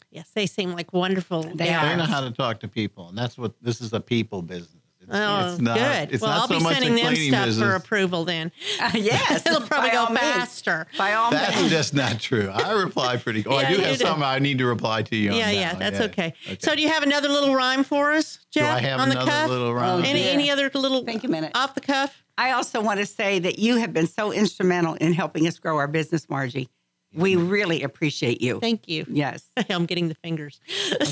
[0.09, 1.43] Yes, they seem like wonderful.
[1.43, 4.41] They They know how to talk to people, and that's what this is a people
[4.41, 4.78] business.
[5.11, 6.11] It's, Oh, it's not, good.
[6.13, 7.67] It's well, not I'll so be sending them stuff business.
[7.67, 8.51] for approval then.
[8.79, 10.19] Uh, yes, It'll probably go all means.
[10.19, 10.87] faster.
[10.97, 11.69] By all That's means.
[11.71, 12.49] just not true.
[12.53, 13.43] I reply pretty.
[13.45, 14.05] Oh, Yeah, I do have do.
[14.05, 15.37] something I need to reply to you on.
[15.37, 16.05] Yeah, that yeah, that's Yeah.
[16.05, 16.33] okay.
[16.59, 18.75] So, do you have another little rhyme for us, Do Jeff?
[18.77, 19.49] I have on the another cuff?
[19.49, 20.05] little rhyme?
[20.05, 20.33] Any dear.
[20.33, 21.51] any other little Think a minute.
[21.55, 22.23] off the cuff?
[22.37, 25.77] I also want to say that you have been so instrumental in helping us grow
[25.77, 26.69] our business, Margie.
[27.13, 28.59] We really appreciate you.
[28.59, 29.05] Thank you.
[29.09, 29.43] Yes.
[29.69, 30.59] I'm getting the fingers.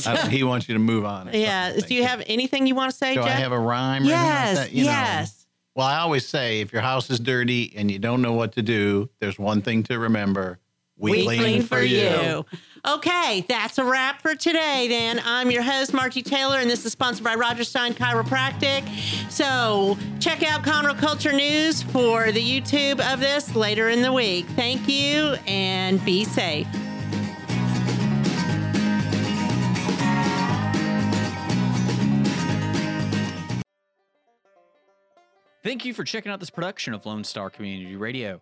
[0.06, 1.30] I- he wants you to move on.
[1.34, 1.74] yeah.
[1.76, 3.30] Do you have anything you want to say, Do Jeff?
[3.30, 4.04] I have a rhyme?
[4.04, 4.58] or anything like Yes.
[4.58, 4.72] that?
[4.74, 4.92] You know?
[4.92, 5.46] yes.
[5.76, 8.62] Well, I always say if your house is dirty and you don't know what to
[8.64, 10.60] do, there's one thing to remember:
[10.98, 12.46] we, clean, for you.
[12.88, 14.88] Okay, that's a wrap for today.
[14.88, 18.88] Then I'm your host Margie Taylor, and this is sponsored by Rodgers Stein Chiropractic.
[19.30, 24.46] So check out Conroe Culture News for the YouTube of this later in the week.
[24.56, 26.68] Thank you, and be safe.
[35.64, 38.42] Thank you for checking out this production of Lone Star Community Radio.